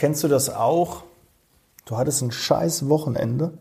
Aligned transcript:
Kennst 0.00 0.24
du 0.24 0.28
das 0.28 0.48
auch? 0.48 1.02
Du 1.84 1.98
hattest 1.98 2.22
ein 2.22 2.32
scheiß 2.32 2.88
Wochenende 2.88 3.52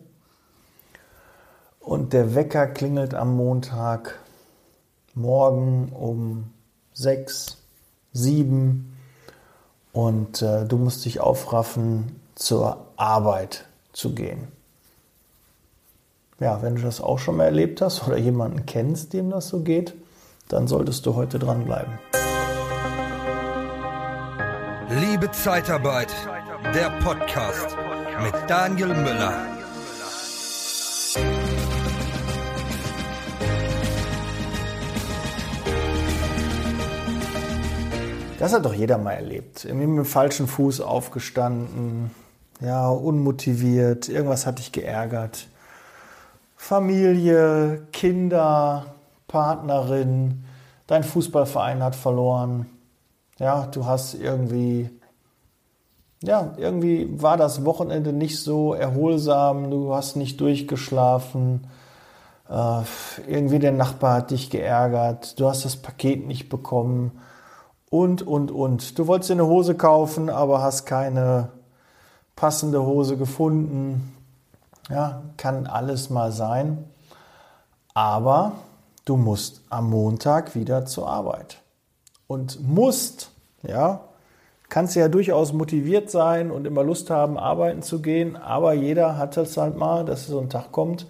und 1.82 2.14
der 2.14 2.34
Wecker 2.34 2.66
klingelt 2.66 3.14
am 3.14 3.36
Montag 3.36 4.20
morgen 5.16 5.90
um 5.90 6.50
sechs, 6.94 7.58
sieben 8.14 8.96
und 9.92 10.42
äh, 10.42 10.64
du 10.64 10.78
musst 10.78 11.04
dich 11.04 11.20
aufraffen, 11.20 12.22
zur 12.36 12.86
Arbeit 12.96 13.66
zu 13.92 14.16
gehen. 14.16 14.48
Ja, 16.40 16.62
wenn 16.62 16.78
du 16.78 16.84
das 16.84 17.02
auch 17.02 17.20
schon 17.20 17.36
mal 17.36 17.48
erlebt 17.48 17.82
hast 17.82 18.08
oder 18.08 18.16
jemanden 18.16 18.66
kennst, 18.66 19.12
dem 19.12 19.30
das 19.30 19.50
so 19.50 19.60
geht, 19.60 19.94
dann 20.48 20.70
solltest 20.70 21.06
du 21.06 21.16
heute 21.16 21.38
dranbleiben. 21.38 22.00
Liebe 24.92 25.30
Zeitarbeit, 25.30 26.12
der 26.74 26.90
Podcast 27.04 27.78
mit 28.24 28.34
Daniel 28.48 28.88
Müller. 28.88 29.46
Das 38.40 38.52
hat 38.52 38.66
doch 38.66 38.74
jeder 38.74 38.98
mal 38.98 39.12
erlebt. 39.12 39.64
Irgendwie 39.64 39.86
mit 39.86 39.98
dem 39.98 40.06
falschen 40.06 40.48
Fuß 40.48 40.82
aufgestanden, 40.82 42.10
ja, 42.60 42.90
unmotiviert, 42.90 44.10
irgendwas 44.10 44.48
hat 44.48 44.58
dich 44.58 44.72
geärgert. 44.72 45.50
Familie, 46.58 47.86
Kinder, 47.94 48.88
Partnerin, 49.28 50.46
dein 50.88 51.04
Fußballverein 51.04 51.84
hat 51.84 51.96
verloren. 51.96 52.66
Ja, 53.40 53.68
du 53.68 53.86
hast 53.86 54.16
irgendwie, 54.16 54.90
ja, 56.22 56.54
irgendwie 56.58 57.22
war 57.22 57.38
das 57.38 57.64
Wochenende 57.64 58.12
nicht 58.12 58.40
so 58.40 58.74
erholsam, 58.74 59.72
du 59.72 59.96
hast 59.96 60.18
nicht 60.18 60.42
durchgeschlafen. 60.42 61.68
Äh, 62.50 62.82
irgendwie 63.28 63.60
der 63.60 63.72
Nachbar 63.72 64.18
hat 64.18 64.32
dich 64.32 64.50
geärgert, 64.50 65.40
du 65.40 65.48
hast 65.48 65.64
das 65.64 65.78
Paket 65.78 66.28
nicht 66.28 66.50
bekommen 66.50 67.20
und, 67.90 68.22
und, 68.22 68.52
und. 68.52 69.00
Du 69.00 69.08
wolltest 69.08 69.30
dir 69.30 69.36
eine 69.36 69.48
Hose 69.48 69.76
kaufen, 69.76 70.30
aber 70.30 70.62
hast 70.62 70.86
keine 70.86 71.50
passende 72.36 72.86
Hose 72.86 73.16
gefunden. 73.16 74.16
Ja, 74.90 75.22
kann 75.38 75.66
alles 75.66 76.10
mal 76.10 76.34
sein. 76.34 76.86
Aber 77.94 78.54
du 79.06 79.16
musst 79.16 79.62
am 79.70 79.90
Montag 79.90 80.56
wieder 80.56 80.86
zur 80.86 81.08
Arbeit. 81.08 81.62
Und 82.30 82.66
musst, 82.66 83.32
ja, 83.68 84.06
kannst 84.70 84.96
ja 84.96 85.10
durchaus 85.10 85.52
motiviert 85.52 86.10
sein 86.10 86.50
und 86.50 86.66
immer 86.66 86.84
Lust 86.84 87.10
haben, 87.10 87.38
arbeiten 87.38 87.82
zu 87.82 88.02
gehen, 88.02 88.38
aber 88.38 88.72
jeder 88.72 89.18
hat 89.18 89.36
es 89.36 89.58
halt 89.58 89.76
mal, 89.76 90.06
dass 90.06 90.28
so 90.28 90.40
ein 90.40 90.50
Tag 90.50 90.72
kommt 90.72 91.08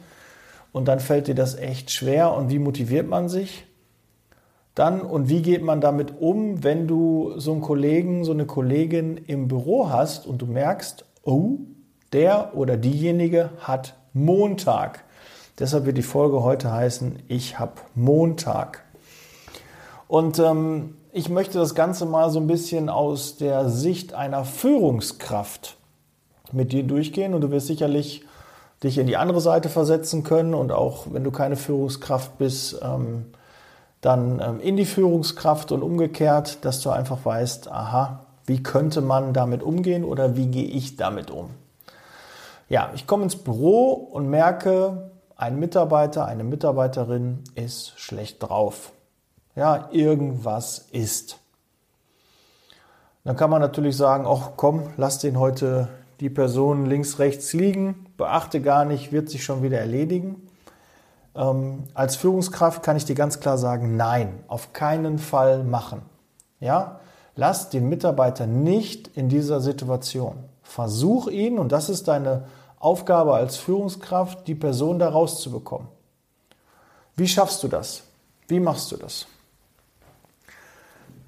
und 0.72 0.88
dann 0.88 1.00
fällt 1.00 1.28
dir 1.28 1.36
das 1.36 1.56
echt 1.56 1.92
schwer. 1.92 2.34
Und 2.34 2.50
wie 2.50 2.58
motiviert 2.58 3.08
man 3.08 3.30
sich? 3.30 3.66
dann 4.80 5.02
und 5.02 5.28
wie 5.28 5.42
geht 5.42 5.62
man 5.62 5.82
damit 5.82 6.22
um, 6.22 6.64
wenn 6.64 6.88
du 6.88 7.34
so 7.36 7.52
einen 7.52 7.60
Kollegen, 7.60 8.24
so 8.24 8.32
eine 8.32 8.46
Kollegin 8.46 9.18
im 9.18 9.50
Büro 9.50 9.90
hast 9.90 10.26
und 10.26 10.42
du 10.42 10.46
merkst, 10.46 11.04
oh, 11.24 11.58
der 12.14 12.56
oder 12.56 12.78
diejenige 12.78 13.50
hat 13.60 13.96
Montag. 14.14 15.04
Deshalb 15.60 15.86
wird 15.86 15.98
die 15.98 16.02
Folge 16.02 16.44
heute 16.44 16.72
heißen, 16.72 17.20
ich 17.28 17.60
habe 17.60 17.74
Montag. 17.94 18.86
Und 20.08 20.40
ähm, 20.40 20.96
ich 21.12 21.30
möchte 21.30 21.58
das 21.58 21.76
Ganze 21.76 22.06
mal 22.06 22.30
so 22.30 22.40
ein 22.40 22.48
bisschen 22.48 22.90
aus 22.90 23.38
der 23.38 23.70
Sicht 23.70 24.14
einer 24.14 24.46
Führungskraft 24.46 25.78
mit 26.52 26.72
dir 26.72 26.84
durchgehen 26.84 27.34
und 27.34 27.42
du 27.42 27.52
wirst 27.52 27.68
sicherlich 27.68 28.26
dich 28.84 28.98
in 28.98 29.08
die 29.08 29.18
andere 29.18 29.42
Seite 29.42 29.70
versetzen 29.70 30.24
können 30.24 30.54
und 30.54 30.72
auch 30.72 31.08
wenn 31.12 31.24
du 31.24 31.32
keine 31.32 31.56
Führungskraft 31.56 32.38
bist, 32.38 32.80
ähm, 32.82 33.26
dann 34.02 34.40
ähm, 34.40 34.60
in 34.62 34.78
die 34.78 34.86
Führungskraft 34.86 35.72
und 35.72 35.84
umgekehrt, 35.84 36.64
dass 36.64 36.80
du 36.82 36.90
einfach 36.90 37.26
weißt, 37.26 37.70
aha, 37.70 38.26
wie 38.46 38.64
könnte 38.64 39.02
man 39.02 39.34
damit 39.34 39.64
umgehen 39.64 40.04
oder 40.04 40.36
wie 40.36 40.48
gehe 40.48 40.68
ich 40.68 40.96
damit 40.96 41.30
um? 41.30 41.50
Ja, 42.70 42.92
ich 42.96 43.08
komme 43.08 43.24
ins 43.24 43.36
Büro 43.36 43.94
und 43.94 44.30
merke, 44.30 45.12
ein 45.36 45.60
Mitarbeiter, 45.60 46.26
eine 46.26 46.44
Mitarbeiterin 46.44 47.44
ist 47.56 47.94
schlecht 47.98 48.44
drauf. 48.44 48.92
Ja, 49.60 49.90
irgendwas 49.92 50.88
ist. 50.94 51.38
Dann 53.26 53.36
kann 53.36 53.50
man 53.50 53.60
natürlich 53.60 53.98
sagen, 53.98 54.26
ach 54.26 54.52
komm, 54.56 54.94
lass 54.96 55.20
den 55.20 55.38
heute 55.38 55.90
die 56.22 56.30
Person 56.30 56.86
links, 56.86 57.20
rechts 57.20 57.52
liegen, 57.52 58.06
beachte 58.16 58.62
gar 58.62 58.86
nicht, 58.86 59.12
wird 59.12 59.30
sich 59.30 59.44
schon 59.44 59.62
wieder 59.62 59.78
erledigen. 59.78 60.48
Ähm, 61.36 61.84
als 61.94 62.16
Führungskraft 62.16 62.84
kann 62.84 62.96
ich 62.96 63.04
dir 63.04 63.16
ganz 63.16 63.42
klar 63.42 63.58
sagen, 63.58 63.98
nein, 63.98 64.46
auf 64.48 64.72
keinen 64.72 65.20
Fall 65.20 65.66
machen. 65.66 66.04
Ja, 66.62 67.02
lass 67.36 67.70
den 67.70 67.90
Mitarbeiter 67.90 68.48
nicht 68.48 69.10
in 69.18 69.28
dieser 69.28 69.60
Situation. 69.60 70.36
Versuch 70.64 71.28
ihn, 71.28 71.60
und 71.60 71.74
das 71.74 71.90
ist 71.90 72.08
deine 72.08 72.46
Aufgabe 72.80 73.34
als 73.34 73.58
Führungskraft, 73.58 74.48
die 74.48 74.56
Person 74.56 75.00
da 75.00 75.10
rauszubekommen. 75.10 75.90
Wie 77.18 77.28
schaffst 77.28 77.62
du 77.62 77.68
das? 77.68 78.04
Wie 78.48 78.62
machst 78.62 78.90
du 78.94 78.96
das? 78.96 79.28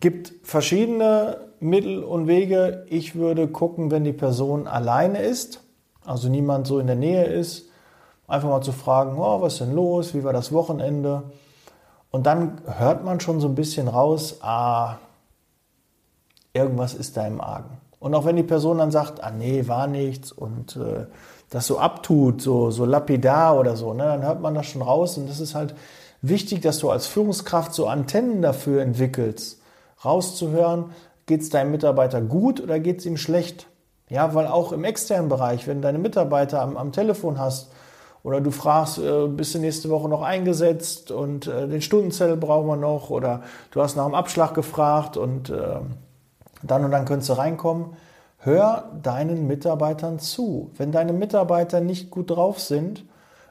Gibt 0.01 0.33
verschiedene 0.43 1.37
Mittel 1.61 2.03
und 2.03 2.27
Wege. 2.27 2.85
Ich 2.89 3.15
würde 3.15 3.47
gucken, 3.47 3.89
wenn 3.89 4.03
die 4.03 4.11
Person 4.11 4.67
alleine 4.67 5.21
ist, 5.21 5.61
also 6.03 6.27
niemand 6.27 6.67
so 6.67 6.79
in 6.79 6.87
der 6.87 6.97
Nähe 6.97 7.23
ist, 7.23 7.71
Einfach 8.31 8.47
mal 8.47 8.61
zu 8.61 8.71
fragen, 8.71 9.17
oh, 9.19 9.41
was 9.41 9.55
ist 9.55 9.59
denn 9.59 9.75
los? 9.75 10.13
Wie 10.13 10.23
war 10.23 10.31
das 10.31 10.53
Wochenende? 10.53 11.23
Und 12.11 12.25
dann 12.25 12.61
hört 12.65 13.03
man 13.03 13.19
schon 13.19 13.41
so 13.41 13.49
ein 13.49 13.55
bisschen 13.55 13.89
raus, 13.89 14.37
ah, 14.39 14.99
irgendwas 16.53 16.93
ist 16.93 17.17
da 17.17 17.27
im 17.27 17.41
Argen. 17.41 17.77
Und 17.99 18.15
auch 18.15 18.23
wenn 18.23 18.37
die 18.37 18.43
Person 18.43 18.77
dann 18.77 18.89
sagt, 18.89 19.21
ah 19.21 19.31
nee, 19.31 19.67
war 19.67 19.87
nichts 19.87 20.31
und 20.31 20.77
äh, 20.77 21.07
das 21.49 21.67
so 21.67 21.77
abtut, 21.77 22.41
so, 22.41 22.71
so 22.71 22.85
lapidar 22.85 23.59
oder 23.59 23.75
so, 23.75 23.93
ne, 23.93 24.05
dann 24.05 24.23
hört 24.23 24.39
man 24.39 24.55
das 24.55 24.67
schon 24.67 24.81
raus. 24.81 25.17
Und 25.17 25.27
das 25.27 25.41
ist 25.41 25.53
halt 25.53 25.75
wichtig, 26.21 26.61
dass 26.61 26.79
du 26.79 26.89
als 26.89 27.07
Führungskraft 27.07 27.73
so 27.73 27.87
Antennen 27.87 28.41
dafür 28.41 28.81
entwickelst, 28.81 29.60
rauszuhören, 30.03 30.91
geht 31.25 31.41
es 31.41 31.49
deinem 31.49 31.71
Mitarbeiter 31.71 32.21
gut 32.21 32.61
oder 32.61 32.79
geht 32.79 32.99
es 32.99 33.05
ihm 33.05 33.17
schlecht? 33.17 33.67
Ja, 34.09 34.35
weil 34.35 34.47
auch 34.47 34.73
im 34.73 34.83
externen 34.83 35.29
Bereich, 35.29 35.67
wenn 35.67 35.77
du 35.77 35.83
deine 35.83 35.99
Mitarbeiter 35.99 36.61
am, 36.61 36.75
am 36.75 36.91
Telefon 36.91 37.39
hast 37.39 37.71
oder 38.23 38.41
du 38.41 38.51
fragst, 38.51 38.97
äh, 38.99 39.27
bist 39.27 39.55
du 39.55 39.59
nächste 39.59 39.89
Woche 39.89 40.09
noch 40.09 40.21
eingesetzt 40.21 41.11
und 41.11 41.47
äh, 41.47 41.67
den 41.67 41.81
Stundenzettel 41.81 42.37
brauchen 42.37 42.67
wir 42.67 42.75
noch. 42.75 43.09
Oder 43.09 43.41
du 43.71 43.81
hast 43.81 43.95
nach 43.95 44.05
dem 44.05 44.15
Abschlag 44.15 44.53
gefragt 44.53 45.17
und 45.17 45.49
äh, 45.49 45.79
dann 46.61 46.85
und 46.85 46.91
dann 46.91 47.05
könntest 47.05 47.29
du 47.29 47.33
reinkommen. 47.33 47.97
Hör 48.37 48.91
deinen 49.01 49.47
Mitarbeitern 49.47 50.19
zu. 50.19 50.71
Wenn 50.77 50.91
deine 50.91 51.13
Mitarbeiter 51.13 51.79
nicht 51.79 52.11
gut 52.11 52.31
drauf 52.31 52.59
sind, 52.59 53.05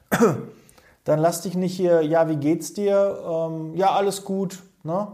dann 1.05 1.19
lass 1.19 1.41
dich 1.41 1.55
nicht 1.55 1.75
hier, 1.75 2.01
ja, 2.01 2.29
wie 2.29 2.35
geht's 2.35 2.73
dir? 2.73 3.17
Ähm, 3.25 3.75
ja, 3.75 3.91
alles 3.91 4.25
gut. 4.25 4.59
Ne? 4.83 5.07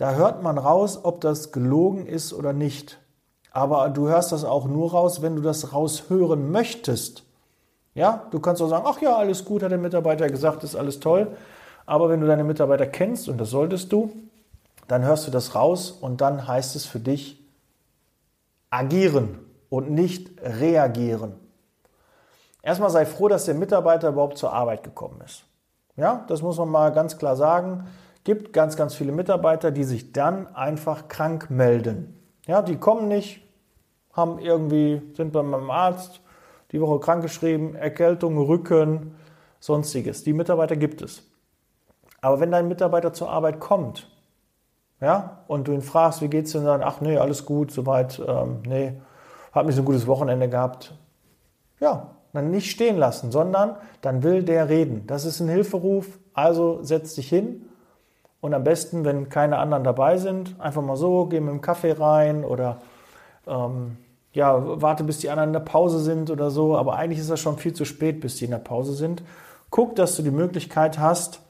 Da 0.00 0.14
hört 0.14 0.42
man 0.42 0.56
raus, 0.56 1.00
ob 1.02 1.20
das 1.20 1.52
gelogen 1.52 2.06
ist 2.06 2.32
oder 2.32 2.54
nicht. 2.54 2.98
Aber 3.52 3.90
du 3.90 4.08
hörst 4.08 4.32
das 4.32 4.44
auch 4.44 4.66
nur 4.66 4.92
raus, 4.92 5.20
wenn 5.20 5.36
du 5.36 5.42
das 5.42 5.74
raushören 5.74 6.50
möchtest. 6.50 7.24
Ja, 7.92 8.24
du 8.30 8.40
kannst 8.40 8.62
auch 8.62 8.70
sagen, 8.70 8.86
ach 8.88 9.02
ja, 9.02 9.14
alles 9.14 9.44
gut, 9.44 9.62
hat 9.62 9.72
der 9.72 9.76
Mitarbeiter 9.76 10.30
gesagt, 10.30 10.64
ist 10.64 10.74
alles 10.74 11.00
toll. 11.00 11.36
Aber 11.84 12.08
wenn 12.08 12.22
du 12.22 12.26
deine 12.26 12.44
Mitarbeiter 12.44 12.86
kennst, 12.86 13.28
und 13.28 13.36
das 13.36 13.50
solltest 13.50 13.92
du, 13.92 14.10
dann 14.88 15.04
hörst 15.04 15.26
du 15.26 15.30
das 15.30 15.54
raus 15.54 15.90
und 15.90 16.22
dann 16.22 16.48
heißt 16.48 16.76
es 16.76 16.86
für 16.86 17.00
dich 17.00 17.38
agieren 18.70 19.38
und 19.68 19.90
nicht 19.90 20.30
reagieren. 20.40 21.34
Erstmal 22.62 22.88
sei 22.88 23.04
froh, 23.04 23.28
dass 23.28 23.44
der 23.44 23.54
Mitarbeiter 23.54 24.08
überhaupt 24.08 24.38
zur 24.38 24.54
Arbeit 24.54 24.82
gekommen 24.82 25.20
ist. 25.22 25.44
Ja, 25.96 26.24
das 26.26 26.40
muss 26.40 26.56
man 26.56 26.70
mal 26.70 26.90
ganz 26.90 27.18
klar 27.18 27.36
sagen. 27.36 27.86
Gibt 28.24 28.52
ganz, 28.52 28.76
ganz 28.76 28.94
viele 28.94 29.12
Mitarbeiter, 29.12 29.70
die 29.70 29.84
sich 29.84 30.12
dann 30.12 30.54
einfach 30.54 31.08
krank 31.08 31.50
melden. 31.50 32.16
Ja, 32.46 32.62
die 32.62 32.76
kommen 32.76 33.08
nicht, 33.08 33.42
haben 34.12 34.38
irgendwie, 34.38 35.00
sind 35.14 35.32
bei 35.32 35.42
meinem 35.42 35.70
Arzt, 35.70 36.20
die 36.72 36.80
Woche 36.80 37.00
krankgeschrieben, 37.00 37.74
Erkältung, 37.74 38.36
Rücken, 38.38 39.14
sonstiges. 39.58 40.22
Die 40.22 40.32
Mitarbeiter 40.32 40.76
gibt 40.76 41.02
es. 41.02 41.22
Aber 42.20 42.40
wenn 42.40 42.50
dein 42.50 42.68
Mitarbeiter 42.68 43.12
zur 43.12 43.30
Arbeit 43.30 43.60
kommt, 43.60 44.10
ja, 45.00 45.44
und 45.48 45.66
du 45.66 45.72
ihn 45.72 45.80
fragst, 45.80 46.20
wie 46.20 46.28
geht's 46.28 46.52
denn 46.52 46.64
dann? 46.64 46.82
Ach 46.82 47.00
nee, 47.00 47.16
alles 47.16 47.46
gut, 47.46 47.70
soweit, 47.70 48.20
ähm, 48.26 48.62
nee, 48.66 49.00
hab 49.52 49.64
nicht 49.64 49.76
so 49.76 49.82
ein 49.82 49.86
gutes 49.86 50.06
Wochenende 50.06 50.48
gehabt. 50.48 50.94
Ja, 51.80 52.16
dann 52.34 52.50
nicht 52.50 52.70
stehen 52.70 52.98
lassen, 52.98 53.32
sondern 53.32 53.76
dann 54.02 54.22
will 54.22 54.42
der 54.42 54.68
reden. 54.68 55.06
Das 55.06 55.24
ist 55.24 55.40
ein 55.40 55.48
Hilferuf, 55.48 56.18
also 56.34 56.82
setz 56.82 57.14
dich 57.14 57.28
hin 57.28 57.69
und 58.40 58.54
am 58.54 58.64
besten, 58.64 59.04
wenn 59.04 59.28
keine 59.28 59.58
anderen 59.58 59.84
dabei 59.84 60.16
sind, 60.16 60.54
einfach 60.58 60.82
mal 60.82 60.96
so, 60.96 61.26
geh 61.26 61.40
mit 61.40 61.50
dem 61.50 61.60
Kaffee 61.60 61.92
rein 61.92 62.44
oder 62.44 62.78
ähm, 63.46 63.96
ja, 64.32 64.80
warte, 64.80 65.04
bis 65.04 65.18
die 65.18 65.30
anderen 65.30 65.50
in 65.50 65.54
der 65.54 65.60
Pause 65.60 65.98
sind 65.98 66.30
oder 66.30 66.50
so, 66.50 66.76
aber 66.76 66.96
eigentlich 66.96 67.18
ist 67.18 67.30
das 67.30 67.40
schon 67.40 67.58
viel 67.58 67.72
zu 67.72 67.84
spät, 67.84 68.20
bis 68.20 68.36
die 68.36 68.44
in 68.44 68.52
der 68.52 68.58
Pause 68.58 68.94
sind. 68.94 69.22
Guck, 69.70 69.96
dass 69.96 70.16
du 70.16 70.22
die 70.22 70.30
Möglichkeit 70.30 70.98
hast, 70.98 71.40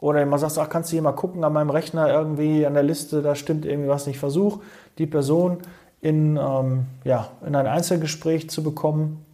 oder 0.00 0.24
man 0.26 0.38
sagt, 0.38 0.56
ach, 0.58 0.68
kannst 0.68 0.90
du 0.90 0.92
hier 0.92 1.02
mal 1.02 1.12
gucken 1.12 1.42
an 1.42 1.52
meinem 1.52 1.70
Rechner 1.70 2.08
irgendwie 2.08 2.64
an 2.64 2.74
der 2.74 2.84
Liste, 2.84 3.20
da 3.20 3.34
stimmt 3.34 3.66
irgendwie 3.66 3.88
was 3.88 4.06
nicht. 4.06 4.18
Versuch, 4.18 4.60
die 4.96 5.06
Person 5.06 5.58
in, 6.00 6.36
ähm, 6.36 6.86
ja, 7.02 7.30
in 7.44 7.56
ein 7.56 7.66
Einzelgespräch 7.66 8.48
zu 8.48 8.62
bekommen, 8.62 9.24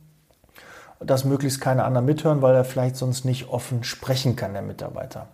dass 1.01 1.27
möglichst 1.27 1.61
keine 1.61 1.85
anderen 1.85 2.07
mithören, 2.07 2.41
weil 2.41 2.55
er 2.55 2.65
vielleicht 2.65 2.97
sonst 2.97 3.27
nicht 3.27 3.51
offen 3.51 3.85
sprechen 3.85 4.37
kann, 4.37 4.55
der 4.55 4.63
Mitarbeiter. 4.63 5.27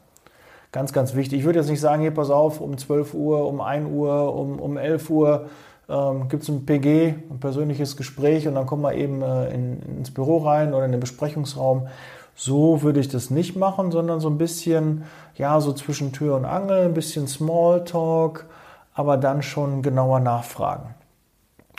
Ganz, 0.73 0.93
ganz 0.93 1.15
wichtig. 1.15 1.41
Ich 1.41 1.45
würde 1.45 1.59
jetzt 1.59 1.69
nicht 1.69 1.81
sagen, 1.81 2.03
hier 2.03 2.13
pass 2.13 2.31
auf, 2.31 2.61
um 2.61 2.79
12 2.79 3.15
Uhr, 3.15 3.47
um 3.47 3.61
1 3.61 3.91
Uhr, 3.91 4.35
um, 4.35 4.61
um 4.61 4.77
11 4.77 5.11
Uhr 5.11 5.47
ähm, 5.89 6.29
gibt 6.29 6.45
es 6.45 6.49
ein 6.49 6.65
PG, 6.65 7.15
ein 7.29 7.41
persönliches 7.41 7.97
Gespräch 7.97 8.47
und 8.47 8.55
dann 8.55 8.67
kommen 8.67 8.83
wir 8.83 8.95
eben 8.95 9.21
äh, 9.23 9.53
in, 9.53 9.83
ins 9.99 10.13
Büro 10.13 10.39
rein 10.39 10.73
oder 10.73 10.85
in 10.85 10.93
den 10.93 11.01
Besprechungsraum. 11.01 11.89
So 12.37 12.83
würde 12.83 13.01
ich 13.01 13.09
das 13.09 13.31
nicht 13.31 13.57
machen, 13.57 13.91
sondern 13.91 14.21
so 14.21 14.31
ein 14.31 14.39
bisschen, 14.39 15.05
ja, 15.37 15.61
so 15.61 15.73
zwischen 15.73 16.13
Tür 16.13 16.37
und 16.37 16.45
Angel, 16.45 16.85
ein 16.85 16.95
bisschen 16.95 17.27
Smalltalk, 17.27 18.47
aber 18.95 19.17
dann 19.17 19.43
schon 19.43 19.83
genauer 19.83 20.21
nachfragen. 20.21 20.95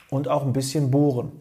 Und 0.10 0.28
auch 0.28 0.44
ein 0.44 0.52
bisschen 0.52 0.92
bohren. 0.92 1.32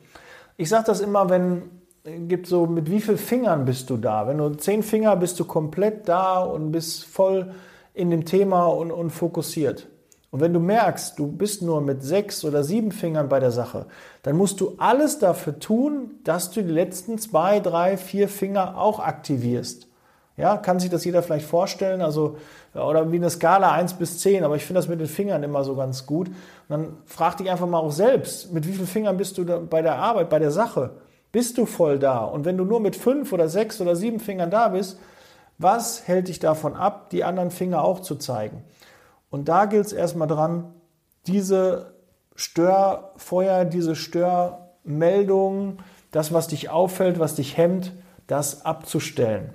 Ich 0.57 0.69
sage 0.69 0.85
das 0.87 1.01
immer, 1.01 1.29
wenn 1.29 1.63
gibt 2.05 2.47
so, 2.47 2.67
mit 2.67 2.91
wie 2.91 3.01
vielen 3.01 3.19
Fingern 3.19 3.65
bist 3.65 3.91
du 3.91 3.97
da? 3.97 4.27
Wenn 4.27 4.39
du 4.39 4.51
zehn 4.51 4.83
Finger 4.83 5.17
bist 5.17 5.39
du 5.39 5.45
komplett 5.45 6.09
da 6.09 6.41
und 6.41 6.73
bist 6.73 7.05
voll 7.05 7.53
in 7.95 8.11
dem 8.11 8.25
Thema 8.25 8.67
und, 8.67 8.91
und 8.91 9.11
fokussiert. 9.11 9.89
Und 10.31 10.41
wenn 10.41 10.53
du 10.53 10.61
merkst, 10.61 11.19
du 11.19 11.27
bist 11.27 11.61
nur 11.61 11.81
mit 11.81 12.03
sechs 12.03 12.45
oder 12.45 12.63
sieben 12.63 12.93
Fingern 12.93 13.29
bei 13.29 13.41
der 13.41 13.51
Sache, 13.51 13.87
dann 14.23 14.37
musst 14.37 14.61
du 14.61 14.77
alles 14.79 15.19
dafür 15.19 15.59
tun, 15.59 16.13
dass 16.23 16.51
du 16.53 16.63
die 16.63 16.71
letzten 16.71 17.19
zwei, 17.19 17.59
drei, 17.59 17.97
vier 17.97 18.29
Finger 18.29 18.79
auch 18.79 19.01
aktivierst. 19.01 19.89
Ja, 20.37 20.57
kann 20.57 20.79
sich 20.79 20.89
das 20.89 21.05
jeder 21.05 21.23
vielleicht 21.23 21.45
vorstellen, 21.45 22.01
also, 22.01 22.39
oder 22.75 23.11
wie 23.13 23.17
eine 23.17 23.29
Skala 23.29 23.73
1 23.73 23.95
bis 23.95 24.21
10, 24.21 24.45
aber 24.45 24.57
ich 24.57 24.65
finde 24.65 24.79
das 24.79 24.89
mit 24.89 25.01
den 25.01 25.09
Fingern 25.09 25.43
immer 25.43 25.65
so 25.65 25.75
ganz 25.75 26.07
gut. 26.07 26.29
Und 26.29 26.37
dann 26.69 26.97
frag 27.05 27.37
dich 27.37 27.51
einfach 27.51 27.67
mal 27.67 27.81
auch 27.81 27.93
selbst, 27.93 28.53
mit 28.53 28.67
wie 28.67 28.73
vielen 28.73 28.87
Fingern 28.87 29.17
bist 29.17 29.37
du 29.37 29.45
bei 29.45 29.83
der 29.83 29.97
Arbeit, 29.97 30.31
bei 30.31 30.39
der 30.39 30.53
Sache? 30.53 30.93
Bist 31.33 31.59
du 31.59 31.67
voll 31.67 31.99
da? 31.99 32.25
Und 32.25 32.45
wenn 32.45 32.57
du 32.57 32.65
nur 32.65 32.81
mit 32.81 32.97
fünf 32.97 33.33
oder 33.33 33.49
sechs 33.49 33.81
oder 33.81 33.95
sieben 33.97 34.21
Fingern 34.21 34.51
da 34.51 34.69
bist, 34.69 34.99
was 35.59 36.09
hält 36.09 36.29
dich 36.29 36.39
davon 36.39 36.75
ab, 36.75 37.11
die 37.11 37.23
anderen 37.25 37.51
Finger 37.51 37.85
auch 37.85 38.01
zu 38.01 38.17
zeigen? 38.17 38.65
Und 39.31 39.49
da 39.49 39.67
gilt 39.67 39.87
es 39.87 39.93
erstmal 39.93 40.27
dran, 40.27 40.75
diese 41.27 41.95
Störfeuer, 42.35 43.65
diese 43.65 43.95
Störmeldungen, 43.95 45.79
das, 46.11 46.33
was 46.33 46.49
dich 46.49 46.71
auffällt, 46.71 47.19
was 47.19 47.35
dich 47.35 47.57
hemmt, 47.57 47.93
das 48.27 48.65
abzustellen. 48.65 49.53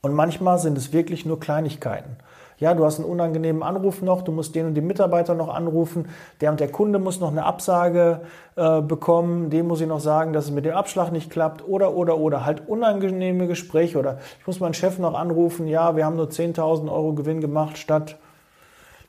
Und 0.00 0.14
manchmal 0.14 0.58
sind 0.58 0.78
es 0.78 0.92
wirklich 0.92 1.26
nur 1.26 1.40
Kleinigkeiten. 1.40 2.16
Ja, 2.58 2.72
du 2.72 2.84
hast 2.84 2.98
einen 2.98 3.08
unangenehmen 3.08 3.62
Anruf 3.62 4.00
noch, 4.00 4.22
du 4.22 4.32
musst 4.32 4.54
den 4.54 4.66
und 4.66 4.74
den 4.74 4.86
Mitarbeiter 4.86 5.34
noch 5.34 5.48
anrufen, 5.48 6.08
der 6.40 6.50
und 6.50 6.60
der 6.60 6.72
Kunde 6.72 6.98
muss 6.98 7.20
noch 7.20 7.30
eine 7.30 7.44
Absage 7.44 8.22
äh, 8.56 8.80
bekommen, 8.80 9.50
dem 9.50 9.68
muss 9.68 9.82
ich 9.82 9.86
noch 9.86 10.00
sagen, 10.00 10.32
dass 10.32 10.46
es 10.46 10.50
mit 10.50 10.64
dem 10.64 10.74
Abschlag 10.74 11.12
nicht 11.12 11.30
klappt 11.30 11.68
oder, 11.68 11.94
oder, 11.94 12.16
oder 12.16 12.46
halt 12.46 12.66
unangenehme 12.66 13.46
Gespräche 13.46 13.98
oder 13.98 14.18
ich 14.40 14.46
muss 14.46 14.60
meinen 14.60 14.74
Chef 14.74 14.98
noch 14.98 15.14
anrufen, 15.14 15.66
ja, 15.66 15.96
wir 15.96 16.06
haben 16.06 16.16
nur 16.16 16.28
10.000 16.28 16.90
Euro 16.90 17.12
Gewinn 17.12 17.40
gemacht 17.40 17.76
statt 17.76 18.16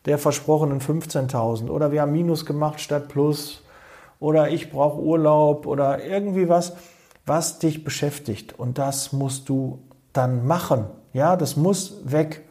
der 0.05 0.17
versprochenen 0.17 0.79
15.000 0.79 1.69
oder 1.69 1.91
wir 1.91 2.01
haben 2.01 2.11
Minus 2.11 2.45
gemacht 2.45 2.79
statt 2.79 3.07
Plus 3.09 3.63
oder 4.19 4.49
ich 4.49 4.71
brauche 4.71 4.99
Urlaub 5.01 5.67
oder 5.67 6.03
irgendwie 6.03 6.49
was, 6.49 6.75
was 7.25 7.59
dich 7.59 7.83
beschäftigt 7.83 8.57
und 8.57 8.77
das 8.77 9.13
musst 9.13 9.49
du 9.49 9.79
dann 10.13 10.47
machen. 10.47 10.85
Ja, 11.13 11.35
das 11.35 11.55
muss 11.55 12.01
weg. 12.03 12.46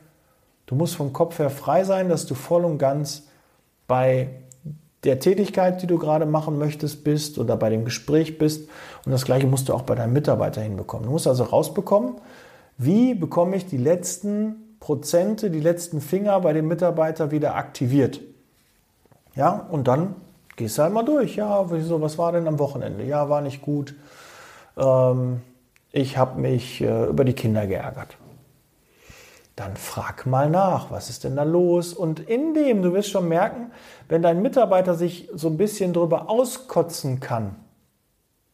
Du 0.67 0.75
musst 0.75 0.97
vom 0.97 1.13
Kopf 1.13 1.39
her 1.39 1.51
frei 1.51 1.85
sein, 1.85 2.09
dass 2.09 2.27
du 2.27 2.35
voll 2.35 2.65
und 2.65 2.79
ganz 2.79 3.29
bei 3.87 4.31
der 5.05 5.21
Tätigkeit, 5.21 5.81
die 5.81 5.87
du 5.87 5.99
gerade 5.99 6.27
machen 6.27 6.59
möchtest, 6.59 7.05
bist 7.05 7.39
oder 7.39 7.57
bei 7.57 7.71
dem 7.71 7.85
Gespräch 7.85 8.39
bist. 8.39 8.69
Und 9.05 9.13
das 9.13 9.25
Gleiche 9.25 9.47
musst 9.47 9.69
du 9.69 9.75
auch 9.75 9.83
bei 9.83 9.95
deinem 9.95 10.13
Mitarbeiter 10.13 10.61
hinbekommen. 10.61 11.07
Du 11.07 11.13
musst 11.13 11.29
also 11.29 11.45
rausbekommen, 11.45 12.17
wie 12.77 13.15
bekomme 13.15 13.57
ich 13.57 13.67
die 13.67 13.77
letzten 13.77 14.77
Prozente, 14.81 15.51
die 15.51 15.61
letzten 15.61 16.01
Finger 16.01 16.41
bei 16.41 16.53
dem 16.53 16.67
Mitarbeiter 16.67 17.31
wieder 17.31 17.55
aktiviert. 17.55 18.21
Ja, 19.37 19.67
und 19.71 19.87
dann 19.87 20.17
gehst 20.57 20.79
du 20.79 20.83
halt 20.83 20.93
mal 20.93 21.05
durch. 21.05 21.37
Ja, 21.37 21.71
wieso, 21.71 22.01
was 22.01 22.19
war 22.19 22.33
denn 22.33 22.49
am 22.49 22.59
Wochenende? 22.59 23.05
Ja, 23.05 23.29
war 23.29 23.41
nicht 23.41 23.63
gut. 23.63 23.95
Ähm, 24.77 25.41
ich 25.93 26.19
habe 26.19 26.41
mich 26.41 26.81
äh, 26.81 27.05
über 27.07 27.25
die 27.25 27.35
Kinder 27.35 27.67
geärgert 27.67 28.17
dann 29.57 29.77
frag 29.77 30.27
mal 30.27 30.51
nach, 30.51 30.91
was 30.91 31.09
ist 31.09 31.25
denn 31.25 31.35
da 31.35 31.43
los? 31.43 31.95
Und 31.95 32.21
in 32.21 32.53
dem, 32.53 32.83
du 32.83 32.93
wirst 32.93 33.11
schon 33.11 33.27
merken, 33.27 33.73
wenn 34.09 34.21
dein 34.21 34.43
Mitarbeiter 34.43 34.95
sich 34.95 35.31
so 35.35 35.49
ein 35.49 35.57
bisschen 35.57 35.95
drüber 35.95 36.29
auskotzen 36.29 37.21
kann, 37.21 37.57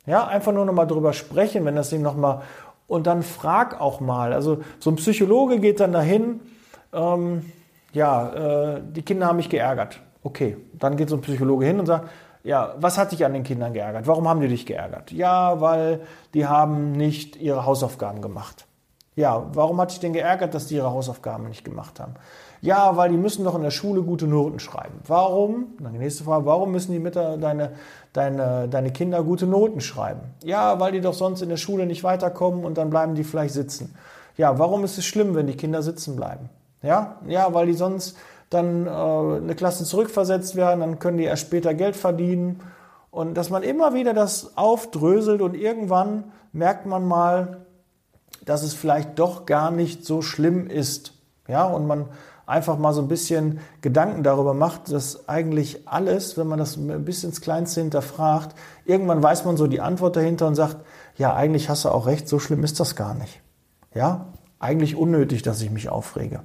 ja, 0.07 0.27
einfach 0.27 0.53
nur 0.53 0.65
nochmal 0.65 0.87
drüber 0.87 1.13
sprechen, 1.13 1.65
wenn 1.65 1.77
das 1.77 1.93
ihm 1.93 2.03
nochmal, 2.03 2.43
und 2.87 3.07
dann 3.07 3.23
frag 3.23 3.81
auch 3.81 4.01
mal. 4.01 4.33
Also 4.33 4.63
so 4.79 4.91
ein 4.91 4.97
Psychologe 4.97 5.59
geht 5.59 5.81
dann 5.81 5.93
dahin, 5.93 6.41
ähm, 6.93 7.51
ja, 7.93 8.75
äh, 8.75 8.81
die 8.83 9.03
Kinder 9.03 9.27
haben 9.27 9.37
mich 9.37 9.49
geärgert. 9.49 10.01
Okay, 10.23 10.57
dann 10.73 10.97
geht 10.97 11.09
so 11.09 11.17
ein 11.17 11.21
Psychologe 11.21 11.67
hin 11.67 11.81
und 11.81 11.87
sagt, 11.87 12.09
ja, 12.45 12.75
was 12.79 12.99
hat 12.99 13.13
dich 13.13 13.25
an 13.25 13.33
den 13.33 13.45
Kindern 13.45 13.73
geärgert? 13.73 14.07
Warum 14.07 14.29
haben 14.29 14.41
die 14.41 14.49
dich 14.49 14.67
geärgert? 14.67 15.11
Ja, 15.13 15.61
weil 15.61 16.01
die 16.35 16.47
haben 16.47 16.93
nicht 16.93 17.37
ihre 17.37 17.65
Hausaufgaben 17.65 18.21
gemacht. 18.21 18.67
Ja, 19.15 19.47
warum 19.53 19.79
hat 19.81 19.91
dich 19.91 20.01
denn 20.01 20.15
geärgert, 20.15 20.55
dass 20.55 20.67
die 20.67 20.77
ihre 20.77 20.91
Hausaufgaben 20.91 21.49
nicht 21.49 21.65
gemacht 21.65 22.01
haben? 22.01 22.15
Ja, 22.63 22.97
weil 22.97 23.11
die 23.11 23.17
müssen 23.17 23.45
doch 23.45 23.55
in 23.55 23.63
der 23.63 23.71
Schule 23.71 24.03
gute 24.03 24.27
Noten 24.27 24.59
schreiben. 24.59 25.01
Warum? 25.07 25.75
Dann 25.81 25.93
die 25.93 25.99
nächste 25.99 26.25
Frage, 26.25 26.47
warum 26.47 26.71
müssen 26.71 26.93
die 26.93 26.99
mit 26.99 27.17
deine, 27.17 27.73
deine, 28.13 28.69
deine 28.69 28.93
Kinder 28.93 29.23
gute 29.23 29.47
Noten 29.47 29.81
schreiben? 29.81 30.21
Ja, 30.45 30.81
weil 30.81 30.93
die 30.93 31.01
doch 31.01 31.13
sonst 31.13 31.43
in 31.43 31.51
der 31.51 31.57
Schule 31.57 31.87
nicht 31.87 32.05
weiterkommen 32.05 32.65
und 32.65 32.79
dann 32.79 32.89
bleiben 32.89 33.15
die 33.15 33.25
vielleicht 33.25 33.53
sitzen. 33.53 33.95
Ja, 34.37 34.59
warum 34.59 34.85
ist 34.85 34.97
es 34.97 35.05
schlimm, 35.05 35.35
wenn 35.35 35.47
die 35.47 35.57
Kinder 35.57 35.83
sitzen 35.83 36.17
bleiben? 36.17 36.49
Ja, 36.83 37.17
ja, 37.27 37.53
weil 37.53 37.67
die 37.67 37.75
sonst 37.75 38.17
dann 38.49 38.87
äh, 38.87 38.91
eine 38.91 39.55
Klasse 39.55 39.85
zurückversetzt 39.85 40.57
werden, 40.57 40.81
dann 40.81 40.99
können 40.99 41.19
die 41.19 41.25
erst 41.25 41.43
später 41.43 41.75
Geld 41.75 41.97
verdienen. 41.97 42.61
Und 43.11 43.35
dass 43.35 43.51
man 43.51 43.63
immer 43.63 43.93
wieder 43.93 44.15
das 44.15 44.57
aufdröselt 44.57 45.43
und 45.43 45.55
irgendwann 45.55 46.33
merkt 46.53 46.87
man 46.87 47.07
mal, 47.07 47.67
dass 48.45 48.63
es 48.63 48.75
vielleicht 48.75 49.19
doch 49.19 49.47
gar 49.47 49.71
nicht 49.71 50.05
so 50.05 50.23
schlimm 50.23 50.67
ist. 50.67 51.15
Ja, 51.49 51.65
und 51.65 51.87
man 51.87 52.07
einfach 52.47 52.77
mal 52.79 52.93
so 52.93 53.01
ein 53.01 53.09
bisschen 53.09 53.61
Gedanken 53.81 54.23
darüber 54.23 54.55
macht, 54.55 54.93
dass 54.93 55.29
eigentlich 55.29 55.89
alles, 55.89 56.37
wenn 56.37 56.47
man 56.47 56.59
das 56.59 56.77
ein 56.77 57.05
bisschen 57.05 57.31
ins 57.31 57.41
Kleinste 57.41 57.81
hinterfragt, 57.81 58.57
irgendwann 58.85 59.23
weiß 59.23 59.45
man 59.45 59.57
so 59.57 59.67
die 59.67 59.81
Antwort 59.81 60.17
dahinter 60.17 60.47
und 60.47 60.55
sagt, 60.55 60.77
ja, 61.17 61.35
eigentlich 61.35 61.69
hast 61.69 61.85
du 61.85 61.91
auch 61.91 62.07
recht, 62.07 62.29
so 62.29 62.39
schlimm 62.39 62.65
ist 62.65 62.81
das 62.81 62.97
gar 62.97 63.15
nicht. 63.15 63.41
Ja, 63.95 64.27
eigentlich 64.59 64.97
unnötig, 64.97 65.43
dass 65.43 65.61
ich 65.61 65.71
mich 65.71 65.89
aufrege. 65.89 66.41